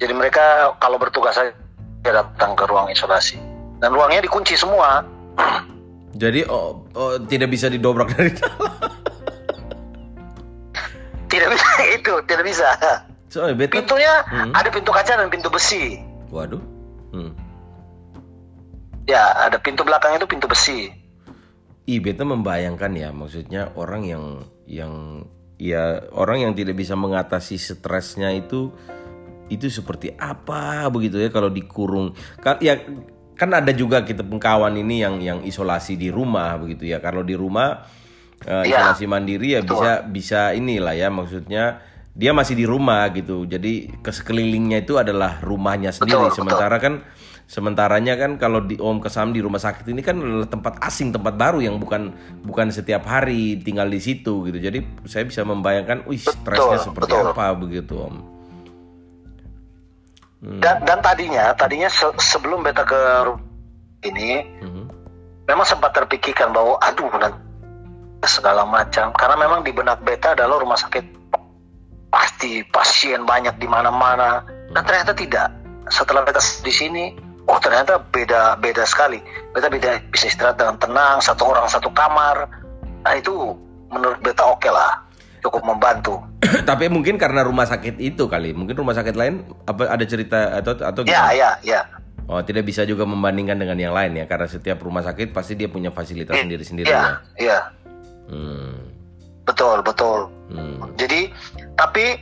Jadi 0.00 0.12
mereka 0.16 0.72
kalau 0.80 0.96
bertugas 0.96 1.36
saja 1.36 1.52
datang 2.00 2.56
ke 2.56 2.64
ruang 2.64 2.88
isolasi. 2.88 3.36
Dan 3.76 3.92
ruangnya 3.92 4.24
dikunci 4.24 4.56
semua. 4.56 5.04
Jadi 6.16 6.48
oh, 6.48 6.88
oh, 6.96 7.20
tidak 7.28 7.52
bisa 7.52 7.68
didobrak 7.68 8.08
dari 8.16 8.32
dalam. 8.32 8.88
Tidak 11.38 11.50
bisa 11.54 11.68
itu, 12.02 12.12
tidak 12.26 12.44
bisa. 12.44 12.68
So, 13.30 13.46
beta... 13.54 13.78
Pintunya 13.78 14.26
hmm. 14.26 14.50
ada 14.58 14.68
pintu 14.74 14.90
kaca 14.90 15.14
dan 15.14 15.30
pintu 15.30 15.46
besi. 15.46 16.02
Waduh. 16.34 16.58
Hmm. 17.14 17.32
Ya, 19.06 19.46
ada 19.46 19.62
pintu 19.62 19.86
belakang 19.86 20.18
itu 20.18 20.26
pintu 20.26 20.50
besi. 20.50 20.90
Ih, 21.86 22.02
beta 22.02 22.26
membayangkan 22.26 22.92
ya, 22.92 23.08
maksudnya 23.14 23.70
orang 23.78 24.02
yang 24.04 24.24
yang 24.68 25.24
ya 25.56 26.04
orang 26.12 26.44
yang 26.44 26.52
tidak 26.52 26.76
bisa 26.76 26.92
mengatasi 26.92 27.56
stresnya 27.56 28.30
itu 28.36 28.68
itu 29.48 29.72
seperti 29.72 30.12
apa 30.20 30.84
begitu 30.92 31.22
ya 31.22 31.32
kalau 31.32 31.48
dikurung. 31.48 32.12
Kan 32.42 32.60
ya 32.60 32.76
kan 33.38 33.48
ada 33.54 33.72
juga 33.72 34.04
kita 34.04 34.20
pengkawan 34.26 34.76
ini 34.76 35.00
yang 35.00 35.16
yang 35.24 35.38
isolasi 35.46 35.96
di 35.96 36.12
rumah 36.12 36.60
begitu 36.60 36.92
ya. 36.92 37.00
Kalau 37.00 37.24
di 37.24 37.32
rumah 37.32 37.88
uh, 38.46 38.62
isolasi 38.62 39.04
ya, 39.06 39.10
mandiri 39.10 39.48
ya 39.58 39.60
betul. 39.64 39.74
bisa 39.74 39.92
bisa 40.06 40.40
inilah 40.54 40.94
ya 40.94 41.08
maksudnya 41.10 41.64
dia 42.18 42.34
masih 42.34 42.58
di 42.58 42.66
rumah 42.66 43.06
gitu 43.14 43.46
jadi 43.46 43.94
ke 44.02 44.10
sekelilingnya 44.10 44.82
itu 44.82 44.98
adalah 44.98 45.38
rumahnya 45.42 45.94
sendiri 45.94 46.30
betul, 46.30 46.42
sementara 46.42 46.76
betul. 46.78 46.84
kan 46.84 46.94
sementaranya 47.48 48.14
kan 48.20 48.36
kalau 48.36 48.60
di 48.60 48.76
Om 48.76 49.00
Kesam 49.00 49.32
di 49.32 49.40
rumah 49.40 49.56
sakit 49.56 49.88
ini 49.88 50.04
kan 50.04 50.20
adalah 50.20 50.50
tempat 50.50 50.84
asing 50.84 51.16
tempat 51.16 51.32
baru 51.32 51.64
yang 51.64 51.80
bukan 51.80 52.12
bukan 52.44 52.68
setiap 52.68 53.08
hari 53.08 53.56
tinggal 53.64 53.88
di 53.88 53.96
situ 54.02 54.44
gitu 54.50 54.58
jadi 54.60 54.84
saya 55.08 55.24
bisa 55.24 55.48
membayangkan 55.48 56.04
wih 56.04 56.20
stresnya 56.20 56.76
seperti 56.76 57.16
betul. 57.16 57.32
apa 57.32 57.56
begitu 57.56 57.94
Om 57.96 58.14
hmm. 60.44 60.60
dan 60.60 60.84
dan 60.84 60.98
tadinya 61.00 61.56
tadinya 61.56 61.88
se 61.88 62.04
sebelum 62.20 62.60
beta 62.60 62.84
ke 62.84 63.00
ini 64.04 64.44
hmm. 64.60 64.84
memang 65.48 65.64
sempat 65.64 65.96
terpikirkan 65.96 66.52
bahwa 66.52 66.76
aduh 66.84 67.08
nanti 67.16 67.47
segala 68.26 68.66
macam. 68.66 69.14
Karena 69.14 69.36
memang 69.38 69.60
di 69.62 69.70
benak 69.70 70.02
beta 70.02 70.34
adalah 70.34 70.58
rumah 70.58 70.78
sakit 70.78 71.04
pasti 72.08 72.64
pasien 72.72 73.22
banyak 73.22 73.60
di 73.60 73.68
mana-mana. 73.68 74.42
Dan 74.72 74.82
ternyata 74.82 75.12
tidak. 75.14 75.48
Setelah 75.88 76.24
beta 76.26 76.40
di 76.64 76.72
sini 76.72 77.04
oh 77.48 77.58
ternyata 77.62 78.00
beda 78.00 78.58
beda 78.60 78.84
sekali. 78.84 79.20
Beta 79.54 79.70
beda 79.70 80.02
bisa 80.12 80.28
istirahat 80.28 80.60
dengan 80.60 80.76
tenang 80.76 81.16
satu 81.22 81.42
orang 81.48 81.66
satu 81.70 81.88
kamar. 81.94 82.48
Nah 83.04 83.14
itu 83.16 83.54
menurut 83.88 84.18
beta 84.20 84.44
oke 84.44 84.64
okay 84.64 84.72
lah. 84.72 85.04
Cukup 85.38 85.62
membantu. 85.64 86.18
Tapi 86.68 86.90
mungkin 86.90 87.16
karena 87.16 87.46
rumah 87.46 87.64
sakit 87.64 87.96
itu 88.02 88.26
kali. 88.26 88.52
Mungkin 88.52 88.74
rumah 88.74 88.92
sakit 88.96 89.14
lain 89.14 89.46
apa 89.64 89.88
ada 89.88 90.04
cerita 90.04 90.58
atau 90.60 90.74
atau 90.76 91.02
ya 91.06 91.30
ya 91.32 91.54
ya. 91.62 91.80
Oh, 92.28 92.44
tidak 92.44 92.68
bisa 92.68 92.84
juga 92.84 93.08
membandingkan 93.08 93.56
dengan 93.56 93.80
yang 93.80 93.96
lain 93.96 94.20
ya, 94.20 94.28
karena 94.28 94.44
setiap 94.44 94.84
rumah 94.84 95.00
sakit 95.00 95.32
pasti 95.32 95.56
dia 95.56 95.72
punya 95.72 95.88
fasilitas 95.88 96.36
iya, 96.36 96.44
sendiri-sendiri 96.44 96.84
ya. 96.84 97.24
Iya, 97.40 97.58
Hmm. 98.28 98.76
Betul 99.48 99.80
betul. 99.80 100.28
Hmm. 100.52 100.92
Jadi 101.00 101.32
tapi 101.74 102.20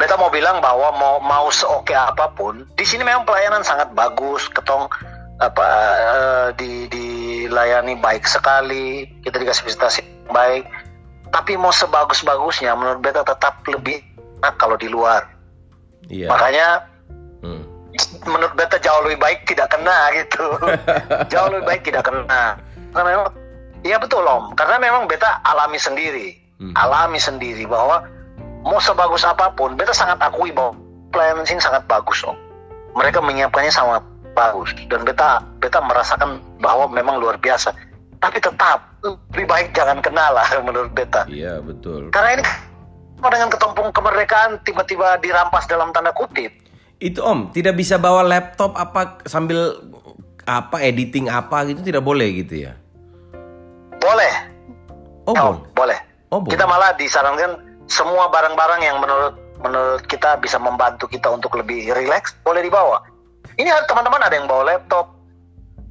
beta 0.00 0.16
mau 0.16 0.32
bilang 0.32 0.64
bahwa 0.64 0.88
mau 0.96 1.16
mau 1.20 1.46
seoke 1.52 1.92
apa 1.92 2.32
pun 2.32 2.64
di 2.74 2.84
sini 2.88 3.04
memang 3.04 3.28
pelayanan 3.28 3.60
sangat 3.60 3.92
bagus, 3.92 4.48
ketong 4.50 4.88
apa 5.38 5.68
uh, 6.08 6.46
di 6.56 6.88
dilayani 6.88 7.98
baik 8.00 8.24
sekali, 8.24 9.04
kita 9.20 9.36
dikasih 9.36 9.64
visitasi 9.68 10.00
baik. 10.32 10.64
Tapi 11.32 11.56
mau 11.56 11.72
sebagus-bagusnya 11.72 12.76
menurut 12.76 13.00
beta 13.00 13.24
tetap 13.24 13.64
lebih 13.64 14.00
enak 14.40 14.54
kalau 14.60 14.76
di 14.76 14.88
luar. 14.88 15.28
Yeah. 16.08 16.28
Makanya 16.28 16.88
hmm. 17.40 17.64
menurut 18.28 18.52
beta 18.56 18.76
jauh 18.80 19.00
lebih 19.08 19.20
baik 19.20 19.38
tidak 19.48 19.72
kena 19.72 20.12
gitu. 20.12 20.44
jauh 21.32 21.48
lebih 21.52 21.66
baik 21.68 21.82
tidak 21.88 22.04
kena. 22.04 22.60
Karena 22.92 23.04
memang 23.08 23.41
Iya 23.82 23.98
betul 23.98 24.22
om, 24.22 24.54
karena 24.54 24.78
memang 24.78 25.10
beta 25.10 25.42
alami 25.42 25.74
sendiri, 25.74 26.38
hmm. 26.62 26.78
alami 26.78 27.18
sendiri 27.18 27.66
bahwa 27.66 28.06
mau 28.62 28.78
sebagus 28.78 29.26
apa 29.26 29.50
pun, 29.58 29.74
beta 29.74 29.90
sangat 29.90 30.22
akui 30.22 30.54
bahwa 30.54 30.78
pelayanan 31.10 31.42
sini 31.42 31.58
sangat 31.58 31.82
bagus 31.90 32.22
om. 32.22 32.38
Mereka 32.94 33.18
menyiapkannya 33.18 33.74
sangat 33.74 34.02
bagus 34.38 34.70
dan 34.88 35.02
beta 35.02 35.42
beta 35.58 35.82
merasakan 35.82 36.38
bahwa 36.62 36.86
memang 36.88 37.18
luar 37.18 37.36
biasa. 37.42 37.74
Tapi 38.22 38.38
tetap 38.38 38.86
lebih 39.02 39.50
baik 39.50 39.74
jangan 39.74 39.98
kenal 39.98 40.30
lah 40.30 40.46
menurut 40.66 40.94
beta. 40.94 41.26
Iya 41.26 41.58
betul. 41.58 42.14
Karena 42.14 42.38
ini 42.38 42.44
dengan 43.22 43.50
ketumpung 43.50 43.94
kemerdekaan 43.94 44.62
tiba-tiba 44.66 45.18
dirampas 45.22 45.66
dalam 45.70 45.94
tanda 45.94 46.10
kutip. 46.10 46.50
Itu 47.02 47.22
om, 47.22 47.50
tidak 47.50 47.78
bisa 47.78 47.98
bawa 47.98 48.22
laptop 48.22 48.78
apa 48.78 49.22
sambil 49.26 49.78
apa 50.46 50.82
editing 50.82 51.30
apa 51.30 51.66
gitu 51.70 51.82
tidak 51.82 52.02
boleh 52.02 52.30
gitu 52.42 52.66
ya? 52.66 52.78
Boleh. 54.02 54.34
Oh, 55.30 55.54
boleh. 55.78 55.98
Oh, 56.34 56.42
boleh. 56.42 56.50
Kita 56.50 56.66
malah 56.66 56.90
disarankan 56.98 57.62
semua 57.86 58.26
barang-barang 58.28 58.80
yang 58.82 58.98
menurut 58.98 59.34
menurut 59.62 60.02
kita 60.10 60.42
bisa 60.42 60.58
membantu 60.58 61.06
kita 61.06 61.30
untuk 61.30 61.54
lebih 61.54 61.94
rileks 61.94 62.34
boleh 62.42 62.66
dibawa. 62.66 62.98
Ini 63.54 63.70
teman-teman 63.86 64.18
ada 64.18 64.34
yang 64.34 64.50
bawa 64.50 64.74
laptop, 64.74 65.14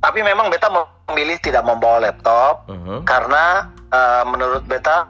tapi 0.03 0.19
memang 0.25 0.51
beta 0.51 0.67
memilih 1.07 1.39
tidak 1.39 1.63
membawa 1.63 2.03
laptop 2.03 2.67
uh 2.67 2.75
-huh. 2.75 2.99
karena 3.07 3.71
uh, 3.93 4.23
menurut 4.27 4.65
beta 4.67 5.07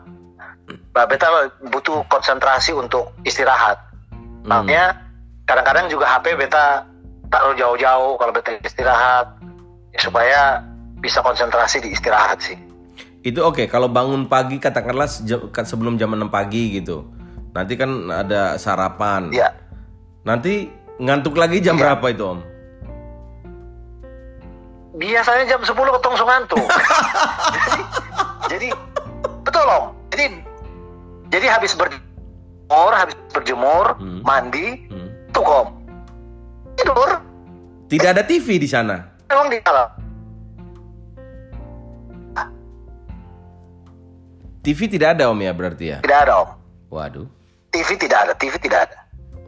beta 0.93 1.27
butuh 1.71 2.03
konsentrasi 2.11 2.75
untuk 2.75 3.15
istirahat. 3.23 3.79
Hmm. 4.11 4.45
Makanya 4.45 4.99
kadang-kadang 5.47 5.87
juga 5.87 6.05
HP 6.11 6.35
beta 6.37 6.85
taruh 7.31 7.55
jauh-jauh 7.55 8.19
kalau 8.19 8.31
beta 8.35 8.51
istirahat 8.61 9.31
ya, 9.95 9.99
supaya 10.03 10.39
bisa 10.99 11.23
konsentrasi 11.23 11.81
di 11.81 11.95
istirahat 11.95 12.37
sih. 12.43 12.59
Itu 13.21 13.45
oke, 13.45 13.53
okay. 13.53 13.65
kalau 13.69 13.85
bangun 13.85 14.25
pagi 14.25 14.57
katakanlah 14.57 15.05
sebelum 15.61 15.93
jam 16.01 16.09
6 16.09 16.25
pagi 16.33 16.81
gitu. 16.81 17.05
Nanti 17.53 17.77
kan 17.77 18.09
ada 18.09 18.57
sarapan. 18.57 19.29
Iya. 19.29 19.53
Nanti 20.25 20.73
ngantuk 20.97 21.37
lagi 21.37 21.61
jam 21.61 21.77
ya. 21.77 21.93
berapa 21.93 22.05
itu, 22.09 22.23
Om? 22.25 22.39
Biasanya 24.97 25.45
jam 25.53 25.61
10 25.61 25.69
ketong 25.77 26.15
ngantuk. 26.17 26.65
jadi, 27.53 27.81
jadi 28.57 28.67
betul, 29.45 29.65
Om. 29.69 29.85
Jadi 30.09 30.25
jadi 31.29 31.47
habis 31.47 31.77
berjemur, 31.77 32.91
habis 32.97 33.15
berjemur, 33.29 33.85
hmm. 34.01 34.25
mandi, 34.25 34.89
hmm. 34.89 35.09
tuh, 35.29 35.45
Om. 35.45 35.67
Tidur. 36.73 37.09
Tidak 37.85 38.09
ada 38.17 38.25
TV 38.25 38.57
di 38.57 38.65
sana. 38.65 38.97
Memang 39.29 39.47
di 39.53 39.61
dalam 39.61 40.10
TV 44.61 44.85
tidak 44.85 45.17
ada 45.17 45.33
om 45.33 45.39
ya 45.41 45.51
berarti 45.57 45.85
ya? 45.89 45.97
Tidak 46.05 46.19
ada 46.21 46.33
om. 46.45 46.49
Waduh. 46.93 47.25
TV 47.73 47.97
tidak 47.97 48.29
ada, 48.29 48.33
TV 48.37 48.53
tidak 48.61 48.89
ada. 48.89 48.97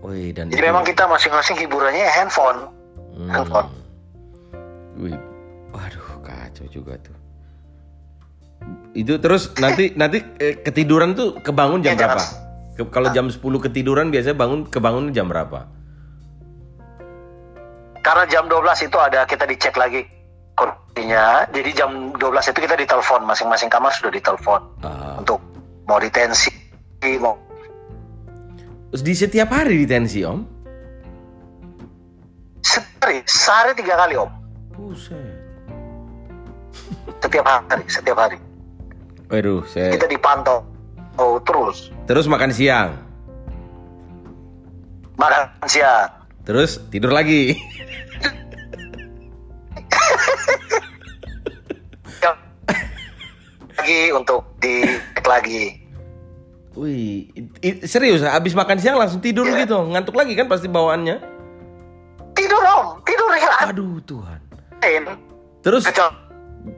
Wih, 0.01 0.33
dan 0.33 0.49
Jadi 0.49 0.59
itu... 0.59 0.67
memang 0.67 0.83
kita 0.83 1.05
masing-masing 1.05 1.55
hiburannya 1.61 2.07
handphone. 2.09 2.59
Hmm. 3.13 3.29
Handphone. 3.29 3.69
Wih, 4.97 5.17
waduh 5.69 6.05
kacau 6.25 6.65
juga 6.73 6.97
tuh. 6.99 7.15
Itu 8.97 9.21
terus 9.21 9.53
nanti 9.63 9.93
nanti 9.93 10.23
eh, 10.41 10.57
ketiduran 10.65 11.13
tuh 11.13 11.37
kebangun 11.39 11.85
jam 11.85 11.93
ya, 11.93 12.09
berapa? 12.09 12.23
Ke, 12.73 12.81
kalau 12.89 13.13
jam 13.13 13.29
10 13.29 13.37
ketiduran 13.69 14.09
biasanya 14.09 14.33
bangun 14.33 14.65
kebangun 14.65 15.13
jam 15.13 15.29
berapa? 15.29 15.69
Karena 18.01 18.25
jam 18.27 18.49
12 18.49 18.87
itu 18.89 18.97
ada 18.97 19.23
kita 19.29 19.45
dicek 19.45 19.77
lagi 19.77 20.03
kondisinya 20.53 21.49
jadi 21.49 21.69
jam 21.73 22.13
12 22.15 22.51
itu 22.53 22.59
kita 22.63 22.75
ditelepon 22.77 23.21
masing-masing 23.25 23.69
kamar 23.69 23.91
sudah 23.93 24.13
ditelepon 24.13 24.61
uh. 24.85 25.19
untuk 25.21 25.41
mau 25.89 25.97
ditensi 25.97 26.51
mau 27.19 27.35
di 28.93 29.13
setiap 29.17 29.49
hari 29.49 29.83
ditensi 29.83 30.21
om 30.23 30.53
hari, 33.03 33.19
sehari 33.27 33.71
tiga 33.75 33.93
kali 33.99 34.15
om. 34.15 34.31
Buset. 34.73 35.19
Setiap 37.19 37.45
hari, 37.45 37.85
setiap 37.87 38.17
hari. 38.17 38.37
Waduh, 39.27 39.63
saya... 39.67 39.95
Kita 39.95 40.07
dipantau 40.07 40.63
oh, 41.19 41.39
terus. 41.43 41.91
Terus 42.07 42.25
makan 42.27 42.51
siang. 42.51 42.95
Makan 45.19 45.67
siang. 45.67 46.09
Terus 46.43 46.83
tidur 46.91 47.15
lagi. 47.15 47.55
lagi 53.83 54.15
untuk 54.15 54.47
di 54.63 54.87
lagi. 55.27 55.75
Wih, 56.79 57.27
serius 57.83 58.23
abis 58.23 58.55
makan 58.55 58.79
siang 58.79 58.95
langsung 58.95 59.19
tidur 59.19 59.43
yeah. 59.43 59.67
gitu, 59.67 59.75
ngantuk 59.91 60.15
lagi 60.15 60.39
kan 60.39 60.47
pasti 60.47 60.71
bawaannya? 60.71 61.19
Tidur 62.31 62.63
om, 62.63 62.97
tidur 63.03 63.29
ya. 63.35 63.51
Aduh 63.67 63.99
Tuhan. 64.07 64.39
Terus 65.59 65.83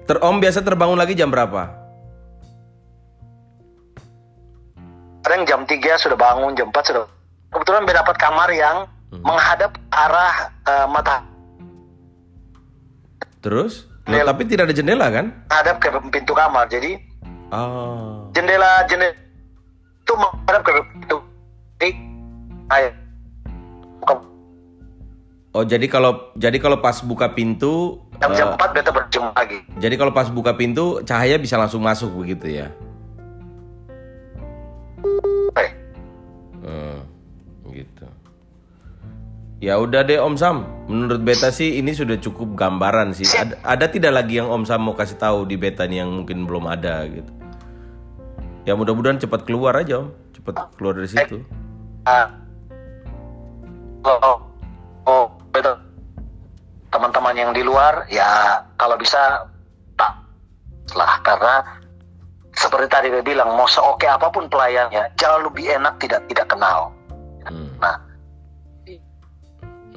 ter 0.09 0.17
om 0.19 0.41
biasa 0.41 0.65
terbangun 0.65 0.97
lagi 0.97 1.13
jam 1.13 1.29
berapa? 1.29 1.85
Kadang 5.21 5.41
jam 5.45 5.61
3 5.65 5.77
sudah 6.01 6.17
bangun, 6.17 6.53
jam 6.53 6.69
4 6.69 6.85
sudah. 6.85 7.05
Kebetulan 7.49 7.81
saya 7.85 7.97
dapat 8.01 8.15
kamar 8.21 8.49
yang 8.53 8.77
hmm. 9.09 9.25
menghadap 9.25 9.73
arah 9.89 10.53
uh, 10.69 10.85
mata. 10.89 11.25
Terus? 13.41 13.89
Loh, 14.05 14.21
tapi 14.21 14.45
tidak 14.45 14.69
ada 14.69 14.75
jendela 14.77 15.07
kan? 15.09 15.33
Menghadap 15.49 15.75
ke 15.81 15.87
pintu 16.13 16.33
kamar, 16.37 16.69
jadi. 16.69 17.01
Oh. 17.49 18.29
Jendela 18.37 18.85
jendela 18.85 19.13
itu 20.05 20.13
menghadap 20.13 20.61
ke 20.61 20.71
pintu. 20.93 21.17
Oh 25.55 25.63
jadi 25.63 25.87
kalau 25.87 26.35
jadi 26.35 26.59
kalau 26.59 26.83
pas 26.83 26.99
buka 26.99 27.31
pintu 27.31 28.03
jam 28.19 28.35
jam 28.35 28.47
uh, 28.51 28.59
4 28.59 28.75
beta 28.75 28.91
berjumpa 28.91 29.31
lagi. 29.39 29.63
Jadi 29.79 29.95
kalau 29.95 30.11
pas 30.11 30.27
buka 30.27 30.51
pintu 30.51 30.99
cahaya 31.07 31.39
bisa 31.39 31.55
langsung 31.55 31.79
masuk 31.79 32.11
begitu 32.11 32.59
ya? 32.59 32.67
Ya 39.65 39.81
udah 39.81 40.05
deh 40.05 40.21
Om 40.21 40.37
Sam, 40.37 40.61
menurut 40.85 41.25
beta 41.25 41.49
sih 41.49 41.81
ini 41.81 41.89
sudah 41.89 42.21
cukup 42.21 42.53
gambaran 42.53 43.17
sih. 43.17 43.25
Ada, 43.25 43.57
ada 43.65 43.85
tidak 43.89 44.13
lagi 44.13 44.37
yang 44.37 44.45
Om 44.45 44.61
Sam 44.61 44.85
mau 44.85 44.93
kasih 44.93 45.17
tahu 45.17 45.49
di 45.49 45.57
beta 45.57 45.89
nih 45.89 46.05
yang 46.05 46.13
mungkin 46.21 46.45
belum 46.45 46.69
ada 46.69 47.01
gitu? 47.09 47.33
Ya 48.61 48.77
mudah-mudahan 48.77 49.17
cepat 49.17 49.41
keluar 49.41 49.73
aja 49.73 50.05
Om, 50.05 50.13
cepat 50.37 50.69
keluar 50.77 51.01
dari 51.01 51.09
situ. 51.09 51.41
Uh, 52.05 52.29
oh, 54.05 54.37
oh, 55.09 55.25
betul. 55.49 55.81
Teman-teman 56.93 57.33
yang 57.33 57.49
di 57.49 57.65
luar 57.65 58.05
ya 58.05 58.61
kalau 58.77 59.01
bisa 59.01 59.49
tak 59.97 60.13
lah 60.93 61.17
karena 61.25 61.65
seperti 62.53 62.85
tadi 62.85 63.07
dia 63.09 63.25
bilang 63.25 63.57
mau 63.57 63.65
seoke 63.65 64.05
apa 64.05 64.29
pun 64.29 64.45
pelayannya 64.45 65.09
jauh 65.17 65.41
lebih 65.41 65.73
enak 65.73 65.97
tidak 65.97 66.21
tidak 66.29 66.53
kenal. 66.53 66.93
Hmm. 67.49 67.73
Nah, 67.81 67.97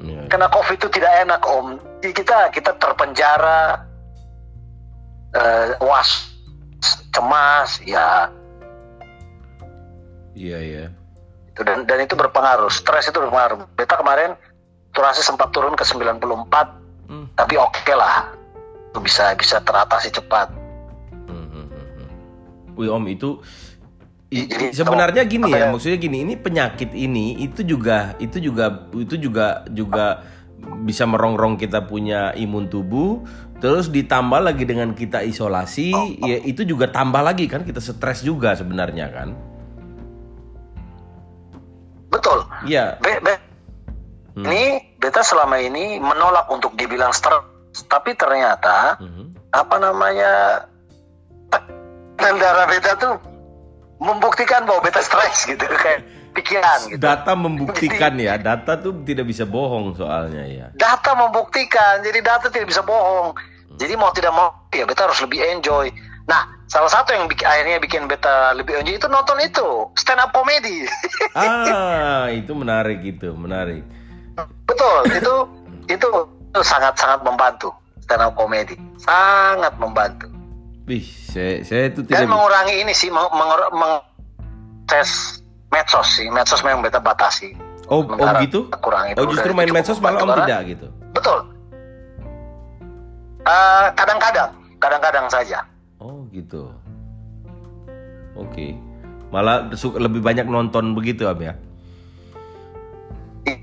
ya. 0.03 0.21
karena 0.31 0.47
covid 0.51 0.77
itu 0.79 0.89
tidak 0.91 1.13
enak 1.27 1.41
om. 1.45 1.77
Kita 1.99 2.51
kita 2.55 2.79
terpenjara, 2.79 3.83
uh, 5.35 5.65
was, 5.83 6.31
cemas, 7.11 7.83
ya 7.83 8.31
Iya 10.39 10.57
iya. 10.63 10.85
Itu 11.51 11.61
dan 11.67 11.83
dan 11.83 11.99
itu 11.99 12.15
berpengaruh. 12.15 12.71
Stres 12.71 13.11
itu 13.11 13.19
berpengaruh. 13.19 13.67
Beta 13.75 13.99
kemarin 13.99 14.39
turasi 14.95 15.19
sempat 15.19 15.51
turun 15.51 15.75
ke 15.75 15.83
94, 15.83 16.15
hmm. 17.11 17.35
tapi 17.35 17.59
oke 17.59 17.75
okay 17.75 17.95
lah. 17.99 18.31
Bisa 19.03 19.35
bisa 19.35 19.59
teratasi 19.59 20.15
cepat. 20.15 20.47
Hmm, 21.27 21.47
hmm. 21.51 21.67
hmm. 21.67 22.09
Wih 22.79 22.89
om 22.89 23.03
itu 23.11 23.43
jadi, 24.29 24.69
sebenarnya 24.69 25.25
gini 25.25 25.49
ya, 25.49 25.65
ya, 25.65 25.73
maksudnya 25.73 25.97
gini, 25.97 26.21
ini 26.21 26.37
penyakit 26.37 26.93
ini 26.93 27.41
itu 27.41 27.65
juga 27.65 28.13
itu 28.21 28.37
juga 28.37 28.85
itu 28.93 29.17
juga 29.17 29.65
juga 29.73 30.21
bisa 30.85 31.09
merongrong 31.09 31.57
kita 31.57 31.89
punya 31.89 32.29
imun 32.37 32.69
tubuh, 32.69 33.25
terus 33.57 33.89
ditambah 33.89 34.37
lagi 34.37 34.69
dengan 34.69 34.93
kita 34.93 35.25
isolasi, 35.25 35.89
oh, 35.97 36.05
oh. 36.13 36.27
ya 36.29 36.37
itu 36.45 36.61
juga 36.61 36.93
tambah 36.93 37.25
lagi 37.25 37.49
kan 37.49 37.65
kita 37.65 37.81
stres 37.81 38.21
juga 38.21 38.53
sebenarnya 38.53 39.09
kan. 39.09 39.33
Betul. 42.13 42.45
Iya. 42.69 43.01
Be, 43.01 43.17
be, 43.23 43.33
hmm. 44.37 44.45
Ini 44.45 44.63
beta 45.01 45.25
selama 45.25 45.57
ini 45.57 45.97
menolak 45.97 46.45
untuk 46.53 46.77
dibilang 46.77 47.15
stres, 47.17 47.41
tapi 47.89 48.13
ternyata 48.13 48.93
hmm. 49.01 49.57
apa 49.57 49.75
namanya 49.81 50.31
dan 52.19 52.35
darah 52.35 52.67
beta 52.67 52.93
tuh 52.99 53.28
membuktikan 53.99 54.63
bahwa 54.63 54.79
beta 54.79 55.03
stres 55.03 55.43
gitu 55.45 55.59
kayak 55.59 56.07
pikiran 56.31 56.79
gitu. 56.87 57.01
Data 57.03 57.35
membuktikan 57.35 58.15
jadi, 58.15 58.25
ya, 58.25 58.35
data 58.39 58.79
tuh 58.79 59.03
tidak 59.03 59.27
bisa 59.27 59.43
bohong 59.43 59.93
soalnya 59.99 60.43
ya. 60.47 60.67
Data 60.79 61.11
membuktikan, 61.13 61.99
jadi 62.01 62.19
data 62.23 62.47
tidak 62.47 62.71
bisa 62.71 62.81
bohong. 62.81 63.35
Hmm. 63.35 63.77
Jadi 63.77 63.93
mau 63.99 64.11
tidak 64.15 64.31
mau 64.33 64.49
ya 64.71 64.87
beta 64.87 65.05
harus 65.05 65.19
lebih 65.19 65.43
enjoy. 65.43 65.91
Nah, 66.29 66.45
salah 66.69 66.87
satu 66.87 67.11
yang 67.11 67.25
bikin, 67.25 67.43
akhirnya 67.43 67.77
bikin 67.81 68.07
beta 68.07 68.55
lebih 68.55 68.79
enjoy 68.79 68.95
itu 68.95 69.07
nonton 69.11 69.37
itu 69.43 69.67
stand 69.99 70.21
up 70.23 70.31
comedy. 70.31 70.87
ah, 71.35 72.31
itu 72.31 72.51
menarik 72.55 73.03
itu, 73.03 73.35
menarik. 73.35 73.83
Betul, 74.63 75.11
itu 75.11 75.35
itu 75.91 76.09
itu 76.55 76.61
sangat 76.63 76.95
sangat 76.95 77.19
membantu 77.25 77.73
stand 77.99 78.23
up 78.23 78.33
comedy, 78.37 78.79
sangat 79.01 79.75
membantu. 79.75 80.38
Wih, 80.89 81.05
saya 81.05 81.61
saya 81.61 81.93
itu 81.93 82.01
tidak. 82.01 82.25
Dan 82.25 82.33
mengurangi 82.33 82.81
ini 82.81 82.93
sih, 82.97 83.13
meng, 83.13 83.29
meng, 83.29 83.51
meng 83.77 83.93
tes 84.89 85.37
medsos 85.69 86.17
sih, 86.17 86.25
medsos 86.33 86.65
memang 86.65 86.81
beta 86.81 86.97
batasi. 86.97 87.53
Oh, 87.85 88.01
oh 88.01 88.27
gitu? 88.41 88.73
Kurang 88.81 89.13
itu. 89.13 89.17
Oh 89.21 89.29
justru 89.29 89.53
main 89.53 89.69
medsos 89.69 90.01
malah 90.01 90.25
om 90.25 90.33
tidak 90.43 90.73
gitu. 90.73 90.87
Betul. 91.13 91.45
Uh, 93.45 93.93
kadang-kadang, 93.93 94.49
kadang-kadang 94.81 95.25
saja 95.29 95.61
gitu. 96.33 96.71
Oke. 98.37 98.53
Okay. 98.53 98.71
Malah 99.29 99.69
lebih 99.77 100.21
banyak 100.25 100.45
nonton 100.49 100.97
begitu 100.97 101.29
Am 101.29 101.37
ya? 101.37 101.53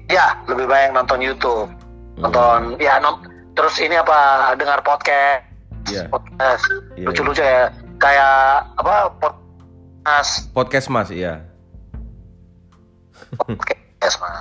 Iya, 0.06 0.26
lebih 0.46 0.66
banyak 0.70 0.90
nonton 0.94 1.18
YouTube. 1.22 1.70
Hmm. 2.18 2.22
Nonton 2.22 2.60
ya 2.78 3.02
non 3.02 3.22
terus 3.56 3.74
ini 3.82 3.98
apa 3.98 4.52
dengar 4.58 4.82
podcast. 4.82 5.45
Yeah. 5.86 6.10
Podcast. 6.10 6.64
Yeah, 6.98 7.06
Lucu-lucu 7.10 7.42
yeah. 7.42 7.70
ya. 7.70 7.84
Kayak 7.96 8.36
apa 8.76 8.94
podcast 9.16 10.32
podcast 10.52 10.86
Mas, 10.92 11.08
iya. 11.14 11.46
Podcast 13.38 14.16
Mas. 14.20 14.36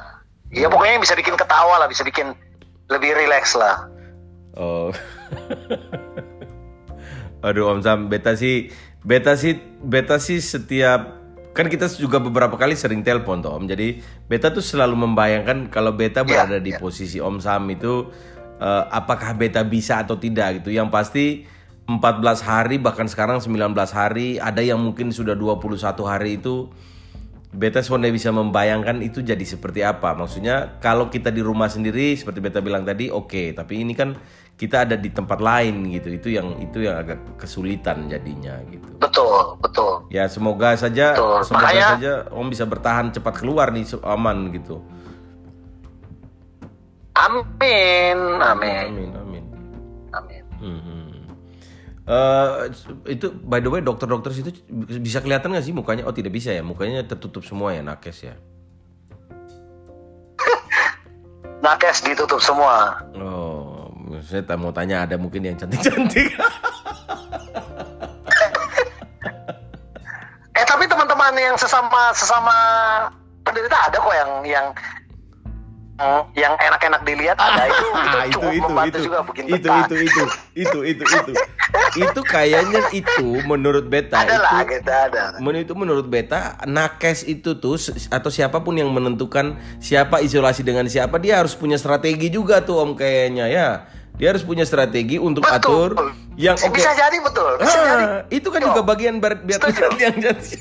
Iya 0.51 0.67
pokoknya 0.69 1.01
bisa 1.01 1.13
bikin 1.17 1.36
ketawa 1.36 1.81
lah, 1.84 1.88
bisa 1.89 2.03
bikin 2.05 2.34
lebih 2.89 3.13
rileks 3.17 3.58
lah. 3.58 3.89
Oh. 4.55 4.89
Aduh 7.45 7.69
Om 7.75 7.79
Sam, 7.86 8.10
beta 8.10 8.34
sih 8.34 8.73
beta 9.05 9.38
sih 9.38 9.60
beta 9.86 10.17
sih 10.17 10.41
setiap 10.41 11.21
kan 11.55 11.71
kita 11.71 11.88
juga 11.95 12.19
beberapa 12.19 12.60
kali 12.60 12.75
sering 12.75 13.05
telepon 13.05 13.39
tuh 13.39 13.53
Om. 13.55 13.69
Jadi 13.69 14.01
beta 14.27 14.51
tuh 14.51 14.65
selalu 14.65 15.08
membayangkan 15.08 15.71
kalau 15.71 15.95
beta 15.95 16.25
yeah, 16.25 16.43
berada 16.43 16.58
di 16.60 16.73
yeah. 16.73 16.81
posisi 16.81 17.21
Om 17.21 17.38
Sam 17.39 17.69
itu 17.71 18.12
uh, 18.59 18.83
apakah 18.91 19.35
beta 19.35 19.63
bisa 19.63 20.03
atau 20.03 20.15
tidak 20.19 20.61
gitu. 20.61 20.71
Yang 20.71 20.89
pasti 20.91 21.25
14 21.85 22.41
hari 22.41 22.75
bahkan 22.81 23.05
sekarang 23.05 23.37
19 23.37 23.75
hari, 23.93 24.41
ada 24.41 24.61
yang 24.61 24.81
mungkin 24.81 25.13
sudah 25.13 25.37
21 25.37 25.79
hari 26.05 26.41
itu 26.41 26.69
beta 27.55 27.79
sebenarnya 27.79 28.13
bisa 28.13 28.29
membayangkan 28.35 28.99
itu 28.99 29.23
jadi 29.23 29.41
seperti 29.41 29.81
apa. 29.81 30.11
Maksudnya 30.13 30.81
kalau 30.83 31.07
kita 31.07 31.31
di 31.31 31.39
rumah 31.39 31.71
sendiri 31.71 32.13
seperti 32.13 32.43
beta 32.43 32.59
bilang 32.59 32.83
tadi 32.83 33.07
oke, 33.07 33.31
okay. 33.31 33.47
tapi 33.55 33.81
ini 33.81 33.95
kan 33.95 34.17
kita 34.55 34.87
ada 34.87 34.95
di 34.99 35.09
tempat 35.11 35.39
lain 35.39 35.87
gitu. 35.95 36.07
Itu 36.11 36.27
yang 36.31 36.59
itu 36.59 36.83
yang 36.83 36.99
agak 36.99 37.39
kesulitan 37.39 38.11
jadinya 38.11 38.59
gitu. 38.67 38.91
Betul, 38.99 39.55
betul. 39.63 39.91
Ya 40.11 40.27
semoga 40.27 40.75
saja 40.75 41.15
betul. 41.15 41.39
semoga 41.47 41.67
Makanya, 41.71 41.87
saja 41.95 42.13
Om 42.31 42.47
bisa 42.51 42.65
bertahan 42.67 43.13
cepat 43.15 43.33
keluar 43.39 43.71
nih 43.71 43.87
aman 44.03 44.51
gitu. 44.51 44.83
Amin, 47.15 48.17
amin. 48.43 48.86
Amin, 48.91 49.12
amin. 49.15 49.43
Amin. 50.12 50.43
Hmm. 50.60 51.06
Uh, 52.06 52.69
itu 53.10 53.34
by 53.34 53.58
the 53.58 53.71
way 53.71 53.82
dokter-dokter 53.82 54.30
situ 54.30 54.54
bisa 55.01 55.25
kelihatan 55.25 55.49
nggak 55.56 55.65
sih 55.65 55.73
mukanya? 55.73 56.06
Oh 56.06 56.13
tidak 56.13 56.36
bisa 56.36 56.54
ya, 56.54 56.62
mukanya 56.62 57.01
tertutup 57.08 57.41
semua 57.47 57.73
ya 57.73 57.82
nakes 57.82 58.30
ya. 58.30 58.36
nakes 61.65 62.04
ditutup 62.06 62.38
semua. 62.43 62.99
Oh, 63.17 63.89
saya 64.21 64.45
mau 64.60 64.75
tanya 64.75 65.08
ada 65.08 65.17
mungkin 65.17 65.49
yang 65.49 65.58
cantik-cantik. 65.58 66.30
eh 70.56 70.65
tapi 70.67 70.86
teman-teman 70.86 71.34
yang 71.39 71.58
sesama 71.58 72.13
sesama 72.13 72.54
penderita 73.41 73.78
ada 73.82 73.97
kok 73.97 74.13
yang 74.13 74.32
yang 74.45 74.67
yang 76.36 76.53
enak-enak 76.60 77.01
dilihat 77.08 77.39
ada 77.39 77.71
itu, 77.71 77.88
itu, 77.88 77.95
itu 77.95 78.31
cukup 78.36 78.51
itu, 78.51 78.67
membantu 78.67 78.97
itu, 78.99 79.05
juga 79.08 79.19
bikin 79.31 79.43
itu, 79.47 79.55
itu, 79.55 79.71
itu, 79.71 79.95
itu, 79.95 80.23
itu, 80.55 80.79
itu, 80.84 81.03
itu, 81.08 81.34
itu 81.95 82.21
kayaknya 82.27 82.81
itu 82.91 83.27
menurut 83.47 83.88
beta 83.88 84.27
ada 84.27 84.36
itu, 84.60 84.75
kita 84.75 84.93
ada. 85.08 85.23
itu 85.39 85.73
menurut 85.73 86.03
beta 86.03 86.60
nakes 86.67 87.23
itu 87.23 87.55
tuh 87.55 87.79
atau 88.12 88.27
siapa 88.27 88.60
pun 88.60 88.75
yang 88.75 88.91
menentukan 88.91 89.55
siapa 89.79 90.19
isolasi 90.19 90.67
dengan 90.67 90.91
siapa 90.91 91.15
dia 91.15 91.39
harus 91.39 91.55
punya 91.55 91.79
strategi 91.79 92.27
juga 92.27 92.60
tuh 92.60 92.84
om 92.84 92.91
kayaknya 92.99 93.47
ya 93.47 93.88
dia 94.15 94.31
harus 94.31 94.43
punya 94.47 94.63
strategi 94.63 95.19
untuk 95.19 95.43
betul. 95.43 95.91
atur 95.95 96.15
yang. 96.39 96.55
Okay. 96.55 96.71
Bisa 96.71 96.91
jadi 96.95 97.17
betul. 97.19 97.51
Bisa 97.60 97.75
ah, 97.75 97.84
jadi. 97.84 98.05
Itu 98.31 98.47
kan 98.47 98.63
Yo. 98.63 98.67
juga 98.71 98.81
bagian 98.88 99.19
biar 99.19 99.43
yang 100.03 100.15
jadi. 100.23 100.55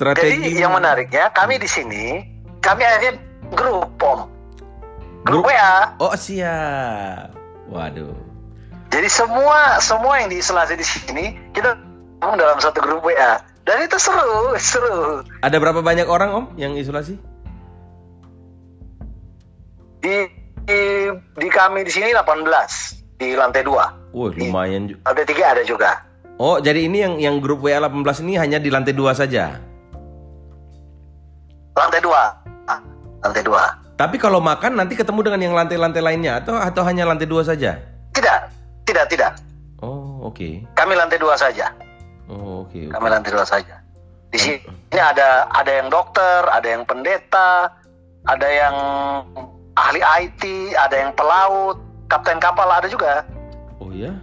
Strategi. 0.00 0.56
Jadi 0.56 0.64
yang 0.64 0.72
menariknya 0.72 1.28
kami 1.36 1.60
di 1.60 1.68
sini 1.68 2.24
kami 2.64 2.88
akhirnya 2.88 3.20
grup 3.52 3.84
pom. 4.00 4.24
Grup, 5.28 5.44
grup 5.44 5.52
WA. 5.52 5.92
Oh 6.00 6.16
siap. 6.16 7.36
Waduh. 7.68 8.16
Jadi 8.88 9.08
semua 9.12 9.76
semua 9.84 10.24
yang 10.24 10.32
diisolasi 10.32 10.72
di 10.80 10.86
sini 10.88 11.24
kita 11.52 11.76
dalam 12.16 12.56
satu 12.56 12.80
grup 12.80 13.04
WA 13.04 13.44
dan 13.68 13.84
itu 13.84 14.00
seru 14.00 14.56
seru. 14.56 15.20
Ada 15.44 15.60
berapa 15.60 15.84
banyak 15.84 16.08
orang 16.08 16.30
om 16.32 16.44
yang 16.56 16.80
isolasi? 16.80 17.20
Di, 20.00 20.16
di 20.64 20.80
di 21.12 21.48
kami 21.52 21.84
di 21.84 21.92
sini 21.92 22.16
18 22.16 23.20
di 23.20 23.36
lantai 23.36 23.60
2. 23.68 24.16
Wah, 24.16 24.32
lumayan 24.32 24.88
juga. 24.88 25.12
Lantai 25.12 25.28
3 25.28 25.52
ada 25.60 25.62
juga. 25.68 26.08
Oh, 26.40 26.56
jadi 26.56 26.88
ini 26.88 27.04
yang 27.04 27.14
yang 27.20 27.36
grup 27.36 27.60
WA 27.60 27.76
18 27.76 28.24
ini 28.24 28.40
hanya 28.40 28.56
di 28.56 28.72
lantai 28.72 28.96
2 28.96 29.12
saja. 29.12 29.69
Lantai 31.76 32.00
2. 32.02 33.22
Lantai 33.22 33.42
2. 33.44 34.00
Tapi 34.00 34.16
kalau 34.16 34.40
makan 34.40 34.80
nanti 34.80 34.96
ketemu 34.96 35.20
dengan 35.28 35.40
yang 35.44 35.54
lantai-lantai 35.54 36.00
lainnya 36.00 36.40
atau 36.40 36.56
atau 36.56 36.82
hanya 36.88 37.04
lantai 37.04 37.28
2 37.28 37.44
saja? 37.44 37.76
Tidak. 38.16 38.40
Tidak, 38.88 39.06
tidak. 39.12 39.32
Oh, 39.84 40.28
oke. 40.28 40.36
Okay. 40.36 40.52
Kami 40.72 40.96
lantai 40.96 41.20
2 41.20 41.28
saja. 41.36 41.70
Oh, 42.26 42.64
oke. 42.64 42.72
Okay, 42.72 42.88
okay. 42.88 42.94
Kami 42.96 43.06
lantai 43.12 43.30
2 43.36 43.44
saja. 43.44 43.76
Di 44.30 44.38
sini 44.38 44.62
ada 44.94 45.50
ada 45.50 45.70
yang 45.70 45.90
dokter, 45.90 46.46
ada 46.48 46.64
yang 46.64 46.86
pendeta, 46.86 47.74
ada 48.30 48.48
yang 48.48 48.74
ahli 49.74 50.00
IT, 50.00 50.42
ada 50.78 50.96
yang 50.96 51.10
pelaut, 51.18 51.76
kapten 52.06 52.38
kapal 52.38 52.70
ada 52.70 52.86
juga. 52.86 53.26
Oh 53.82 53.90
ya? 53.90 54.14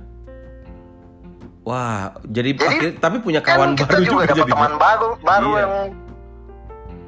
Wah, 1.68 2.16
jadi, 2.32 2.56
jadi 2.56 2.64
akhir, 2.64 2.92
tapi 3.04 3.18
punya 3.20 3.44
kawan 3.44 3.76
kan 3.76 3.84
baru 3.84 3.84
kita 3.84 3.98
juga, 4.08 4.24
juga 4.24 4.32
dapat 4.32 4.48
teman 4.48 4.74
baru 4.80 5.10
baru 5.20 5.50
iya. 5.52 5.60
yang 5.60 5.74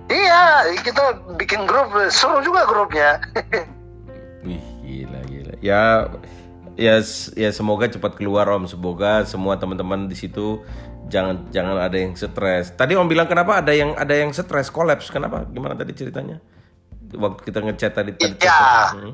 Iya, 0.10 0.74
kita 0.82 1.22
bikin 1.38 1.70
grup 1.70 1.94
seru 2.10 2.42
juga 2.42 2.66
grupnya. 2.66 3.22
Wih, 4.46 4.62
gila 4.82 5.20
gila. 5.30 5.54
Ya 5.62 6.10
ya 6.76 6.98
ya 7.38 7.50
semoga 7.54 7.86
cepat 7.86 8.18
keluar 8.18 8.50
Om. 8.50 8.66
Semoga 8.66 9.24
semua 9.30 9.56
teman-teman 9.62 10.10
di 10.10 10.18
situ 10.18 10.66
jangan 11.14 11.46
jangan 11.54 11.78
ada 11.78 11.98
yang 11.98 12.18
stres. 12.18 12.74
Tadi 12.74 12.98
Om 12.98 13.06
bilang 13.06 13.30
kenapa 13.30 13.62
ada 13.62 13.70
yang 13.70 13.94
ada 13.94 14.18
yang 14.18 14.34
stres 14.34 14.74
kolaps? 14.74 15.14
Kenapa? 15.14 15.46
Gimana 15.46 15.78
tadi 15.78 15.94
ceritanya? 15.94 16.42
waktu 17.18 17.42
kita 17.50 17.60
ngechat 17.66 17.92
tadi 17.98 18.12
tadi 18.14 18.38
ya 18.46 18.94
hmm. 18.94 19.14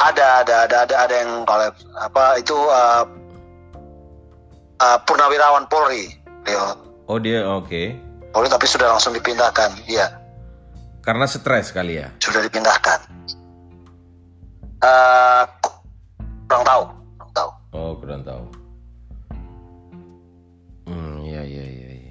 ada 0.00 0.26
ada 0.42 0.56
ada 0.66 0.76
ada 0.82 0.96
ada 1.06 1.14
yang 1.14 1.46
kalau 1.46 1.70
apa 2.02 2.24
itu 2.40 2.56
uh, 2.56 3.04
uh, 4.82 4.98
purnawirawan 5.06 5.68
Polri 5.70 6.10
dia 6.42 6.74
oh 7.06 7.18
dia 7.20 7.46
oke 7.46 7.68
okay. 7.68 7.94
Polri 8.30 8.48
tapi 8.48 8.66
sudah 8.66 8.94
langsung 8.94 9.12
dipindahkan 9.14 9.70
iya 9.90 10.06
karena 11.02 11.26
stres 11.26 11.74
kali 11.74 11.98
ya 12.02 12.08
sudah 12.22 12.40
dipindahkan 12.46 12.98
uh, 14.84 15.44
kurang 16.46 16.64
tahu 16.66 16.82
kurang 17.18 17.32
tahu 17.34 17.50
oh 17.74 17.92
kurang 17.98 18.22
tahu 18.22 18.42
hmm 20.90 21.16
ya 21.26 21.42
ya 21.42 21.64
ya 21.66 21.90
ya 21.94 22.10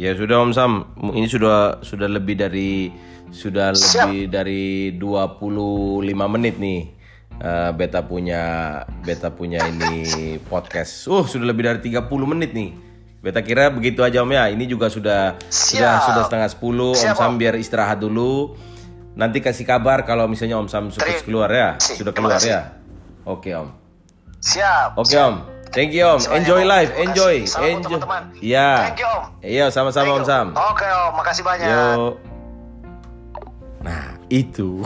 ya 0.00 0.10
sudah 0.16 0.36
Om 0.44 0.52
Sam 0.56 0.72
ini 1.12 1.28
sudah 1.28 1.84
sudah 1.84 2.08
lebih 2.08 2.36
dari 2.40 2.92
sudah 3.30 3.72
Siap. 3.72 4.10
lebih 4.10 4.20
dari 4.28 4.94
25 4.98 6.34
menit 6.34 6.58
nih. 6.58 6.82
Uh, 7.40 7.72
beta 7.72 8.04
punya 8.04 8.42
beta 9.00 9.32
punya 9.32 9.64
ini 9.64 10.36
podcast. 10.44 11.08
Uh, 11.08 11.24
sudah 11.24 11.48
lebih 11.48 11.64
dari 11.64 11.80
30 11.80 12.04
menit 12.28 12.52
nih. 12.52 12.89
Beta 13.20 13.44
kira 13.44 13.68
begitu 13.68 14.00
aja 14.00 14.24
Om 14.24 14.32
ya. 14.32 14.48
Ini 14.48 14.64
juga 14.64 14.88
sudah 14.88 15.36
Siap. 15.52 15.76
sudah 15.76 15.94
sudah 16.08 16.22
setengah 16.24 16.48
10. 16.48 16.56
Siap, 16.96 17.12
Om 17.12 17.16
Sam 17.20 17.32
biar 17.36 17.54
istirahat 17.60 18.00
dulu. 18.00 18.56
Nanti 19.12 19.44
kasih 19.44 19.68
kabar 19.68 20.08
kalau 20.08 20.24
misalnya 20.24 20.56
Om 20.56 20.68
Sam 20.72 20.88
sukses 20.88 21.20
keluar 21.28 21.52
ya. 21.52 21.76
Sudah 21.76 22.16
keluar 22.16 22.40
ya. 22.40 22.80
Oke 23.28 23.52
Om. 23.52 23.68
Siap. 24.40 24.96
Oke 24.96 25.20
Om. 25.20 25.44
Thank 25.70 25.92
you 25.92 26.08
Om. 26.08 26.20
Enjoy 26.32 26.64
life, 26.64 26.90
enjoy, 26.96 27.44
enjoy. 27.44 28.00
Iya. 28.40 28.88
Thank 28.88 28.98
you 29.04 29.08
Om. 29.12 29.22
Iya, 29.44 29.66
sama-sama 29.68 30.16
Om 30.16 30.24
Sam. 30.24 30.46
Oke 30.56 30.88
Om, 30.88 31.12
makasih 31.20 31.44
banyak. 31.44 31.68
Yo. 31.68 32.16
Nah, 33.84 34.16
itu. 34.32 34.80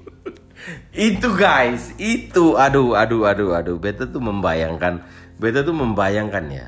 itu 1.08 1.28
guys, 1.40 1.96
itu 1.96 2.60
aduh 2.60 2.92
aduh 2.92 3.24
aduh 3.24 3.56
aduh 3.56 3.76
beta 3.80 4.04
tuh 4.04 4.20
membayangkan 4.20 5.00
beta 5.40 5.64
tuh 5.64 5.72
membayangkan 5.72 6.44
ya 6.52 6.66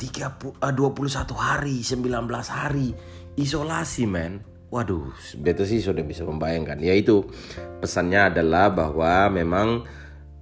30 0.00 0.64
uh, 0.64 0.72
21 0.72 1.28
hari, 1.36 1.84
19 1.84 2.08
hari 2.48 2.96
isolasi 3.36 4.08
men. 4.08 4.40
Waduh, 4.70 5.12
beta 5.42 5.66
sih 5.66 5.82
sudah 5.82 6.00
bisa 6.06 6.22
membayangkan. 6.24 6.78
Ya 6.80 6.94
itu 6.94 7.26
pesannya 7.82 8.30
adalah 8.30 8.70
bahwa 8.70 9.28
memang 9.28 9.82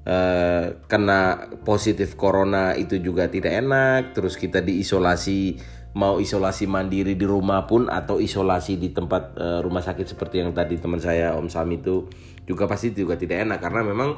uh, 0.05 0.65
kena 0.85 1.49
positif 1.65 2.15
corona 2.15 2.77
itu 2.77 3.01
juga 3.01 3.27
tidak 3.27 3.57
enak, 3.57 4.13
terus 4.13 4.37
kita 4.37 4.61
diisolasi 4.61 5.59
mau 5.97 6.21
isolasi 6.21 6.69
mandiri 6.69 7.17
di 7.17 7.25
rumah 7.25 7.65
pun 7.65 7.89
atau 7.89 8.21
isolasi 8.21 8.77
di 8.77 8.93
tempat 8.93 9.35
uh, 9.41 9.59
rumah 9.65 9.81
sakit 9.81 10.05
seperti 10.05 10.45
yang 10.45 10.53
tadi 10.53 10.77
teman 10.77 11.01
saya 11.01 11.33
Om 11.33 11.49
Sam 11.49 11.73
itu 11.75 12.07
juga 12.45 12.69
pasti 12.69 12.93
juga 12.93 13.17
tidak 13.17 13.49
enak 13.49 13.59
karena 13.59 13.83
memang 13.83 14.11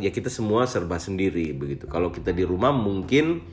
ya 0.00 0.08
kita 0.08 0.32
semua 0.32 0.64
serba 0.64 0.96
sendiri 0.96 1.52
begitu. 1.52 1.84
Kalau 1.84 2.08
kita 2.08 2.32
di 2.32 2.48
rumah 2.48 2.72
mungkin 2.72 3.44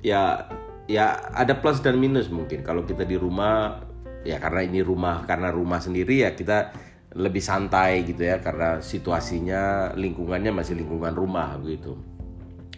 ya 0.00 0.48
ya 0.88 1.20
ada 1.32 1.56
plus 1.60 1.80
dan 1.84 2.00
minus 2.00 2.28
mungkin. 2.32 2.64
Kalau 2.64 2.84
kita 2.84 3.04
di 3.04 3.16
rumah 3.16 3.80
ya 4.26 4.40
karena 4.42 4.66
ini 4.66 4.80
rumah 4.82 5.22
karena 5.24 5.54
rumah 5.54 5.78
sendiri 5.78 6.26
ya 6.26 6.34
kita 6.34 6.72
lebih 7.16 7.40
santai 7.40 8.04
gitu 8.04 8.28
ya 8.28 8.42
karena 8.44 8.82
situasinya 8.84 9.94
lingkungannya 9.96 10.52
masih 10.52 10.76
lingkungan 10.76 11.14
rumah 11.16 11.56
begitu. 11.56 11.96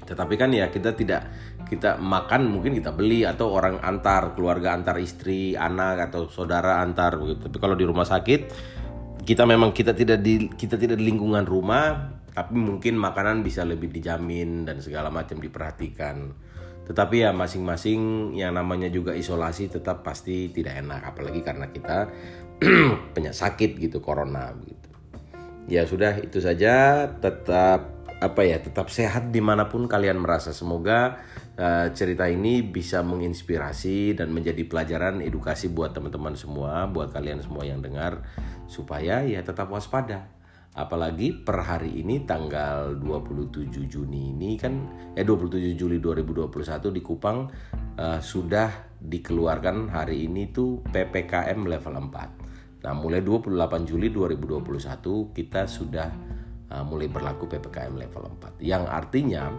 Tetapi 0.08 0.34
kan 0.40 0.50
ya 0.54 0.72
kita 0.72 0.96
tidak 0.96 1.28
kita 1.68 2.00
makan 2.00 2.48
mungkin 2.48 2.72
kita 2.80 2.96
beli 2.96 3.28
atau 3.28 3.52
orang 3.52 3.76
antar 3.84 4.32
keluarga 4.32 4.72
antar 4.72 4.96
istri 4.98 5.52
anak 5.52 6.08
atau 6.08 6.26
saudara 6.32 6.80
antar 6.80 7.20
begitu 7.20 7.44
tapi 7.44 7.56
kalau 7.60 7.76
di 7.76 7.84
rumah 7.84 8.08
sakit 8.08 8.40
kita 9.28 9.44
memang 9.44 9.76
kita 9.76 9.92
tidak 9.92 10.24
di 10.24 10.48
kita 10.48 10.80
tidak 10.80 10.96
di 10.96 11.04
lingkungan 11.12 11.44
rumah 11.44 12.16
tapi 12.32 12.56
mungkin 12.56 12.96
makanan 12.96 13.44
bisa 13.44 13.68
lebih 13.68 13.92
dijamin 13.92 14.64
dan 14.64 14.80
segala 14.80 15.12
macam 15.12 15.36
diperhatikan 15.36 16.32
tetapi 16.88 17.28
ya 17.28 17.36
masing-masing 17.36 18.32
yang 18.32 18.56
namanya 18.56 18.88
juga 18.88 19.12
isolasi 19.12 19.68
tetap 19.68 20.00
pasti 20.00 20.48
tidak 20.48 20.80
enak 20.80 21.12
apalagi 21.12 21.44
karena 21.44 21.68
kita 21.68 22.08
punya 23.14 23.30
sakit 23.30 23.76
gitu 23.76 24.00
corona 24.00 24.50
gitu 24.64 24.88
ya 25.68 25.84
sudah 25.84 26.18
itu 26.18 26.40
saja. 26.42 27.06
Tetap 27.06 28.00
apa 28.18 28.42
ya 28.42 28.58
tetap 28.58 28.90
sehat 28.90 29.30
di 29.30 29.38
mana 29.38 29.70
pun 29.70 29.86
kalian 29.86 30.18
merasa. 30.18 30.50
Semoga 30.50 31.22
uh, 31.54 31.86
cerita 31.94 32.26
ini 32.26 32.64
bisa 32.64 33.04
menginspirasi 33.04 34.18
dan 34.18 34.34
menjadi 34.34 34.64
pelajaran 34.66 35.22
edukasi 35.22 35.70
buat 35.70 35.94
teman-teman 35.94 36.34
semua 36.34 36.88
buat 36.90 37.14
kalian 37.14 37.44
semua 37.44 37.62
yang 37.62 37.78
dengar 37.78 38.24
supaya 38.66 39.22
ya 39.22 39.44
tetap 39.44 39.70
waspada 39.70 40.26
apalagi 40.76 41.32
per 41.32 41.64
hari 41.64 42.04
ini 42.04 42.28
tanggal 42.28 42.96
27 43.00 43.88
Juni 43.88 44.36
ini 44.36 44.54
kan 44.60 44.74
eh 45.16 45.24
27 45.24 45.74
Juli 45.74 45.96
2021 45.98 46.48
di 46.92 47.00
Kupang 47.00 47.48
uh, 47.96 48.20
sudah 48.20 48.96
dikeluarkan 48.98 49.88
hari 49.88 50.28
ini 50.28 50.52
tuh 50.52 50.84
PPKM 50.84 51.58
level 51.64 51.94
4 52.12 52.84
nah 52.84 52.92
mulai 52.94 53.24
28 53.24 53.88
Juli 53.88 54.12
2021 54.14 55.34
kita 55.34 55.66
sudah 55.66 56.08
uh, 56.70 56.84
mulai 56.86 57.10
berlaku 57.10 57.50
PPKM 57.50 57.94
level 57.96 58.28
4 58.38 58.62
yang 58.62 58.86
artinya 58.86 59.50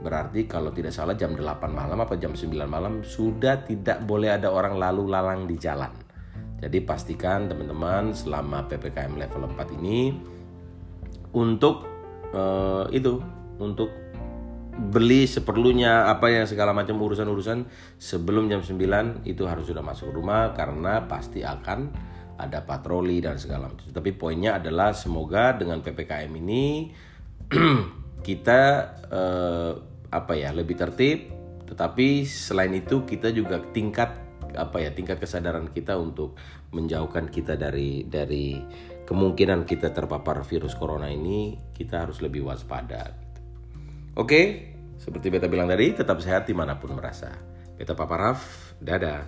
berarti 0.00 0.48
kalau 0.48 0.72
tidak 0.72 0.96
salah 0.96 1.12
jam 1.12 1.36
8 1.36 1.44
malam 1.68 1.98
apa 2.00 2.16
jam 2.16 2.32
9 2.32 2.48
malam 2.64 3.04
sudah 3.04 3.60
tidak 3.68 4.00
boleh 4.08 4.32
ada 4.32 4.48
orang 4.48 4.80
lalu 4.80 5.12
lalang 5.12 5.44
di 5.44 5.60
jalan. 5.60 5.92
Jadi 6.60 6.84
pastikan 6.84 7.48
teman-teman 7.48 8.12
selama 8.12 8.68
PPKM 8.68 9.16
level 9.16 9.48
4 9.48 9.76
ini 9.80 10.00
untuk 11.34 11.86
uh, 12.34 12.86
itu 12.90 13.22
untuk 13.60 13.90
beli 14.80 15.28
seperlunya 15.28 16.08
apa 16.08 16.32
yang 16.32 16.48
segala 16.48 16.72
macam 16.72 16.96
urusan-urusan 16.96 17.68
sebelum 18.00 18.48
jam 18.48 18.64
9 18.64 19.28
itu 19.28 19.44
harus 19.44 19.68
sudah 19.68 19.84
masuk 19.84 20.08
rumah 20.14 20.56
karena 20.56 21.04
pasti 21.04 21.44
akan 21.44 21.92
ada 22.40 22.64
patroli 22.64 23.20
dan 23.20 23.36
segala 23.36 23.68
macam. 23.68 23.92
Tapi 23.92 24.16
poinnya 24.16 24.56
adalah 24.56 24.96
semoga 24.96 25.52
dengan 25.52 25.84
PPKM 25.84 26.32
ini 26.32 26.88
kita 28.26 28.60
eh, 29.12 29.72
apa 30.10 30.32
ya 30.34 30.50
lebih 30.56 30.80
tertib 30.80 31.30
tetapi 31.68 32.26
selain 32.26 32.74
itu 32.74 33.06
kita 33.06 33.30
juga 33.30 33.62
tingkat 33.70 34.10
apa 34.58 34.82
ya 34.82 34.90
tingkat 34.90 35.22
kesadaran 35.22 35.70
kita 35.70 35.94
untuk 35.94 36.34
menjauhkan 36.74 37.30
kita 37.30 37.54
dari 37.54 38.02
dari 38.10 38.58
kemungkinan 39.10 39.66
kita 39.66 39.90
terpapar 39.90 40.46
virus 40.46 40.78
corona 40.78 41.10
ini 41.10 41.58
kita 41.74 42.06
harus 42.06 42.22
lebih 42.22 42.46
waspada. 42.46 43.10
Oke, 44.14 44.70
seperti 45.02 45.34
beta 45.34 45.50
bilang 45.50 45.66
tadi, 45.66 45.90
tetap 45.90 46.22
sehat 46.22 46.46
di 46.46 46.54
mana 46.54 46.78
pun 46.78 46.94
merasa. 46.94 47.34
Beta 47.74 47.98
Paparaf, 47.98 48.70
dadah. 48.78 49.26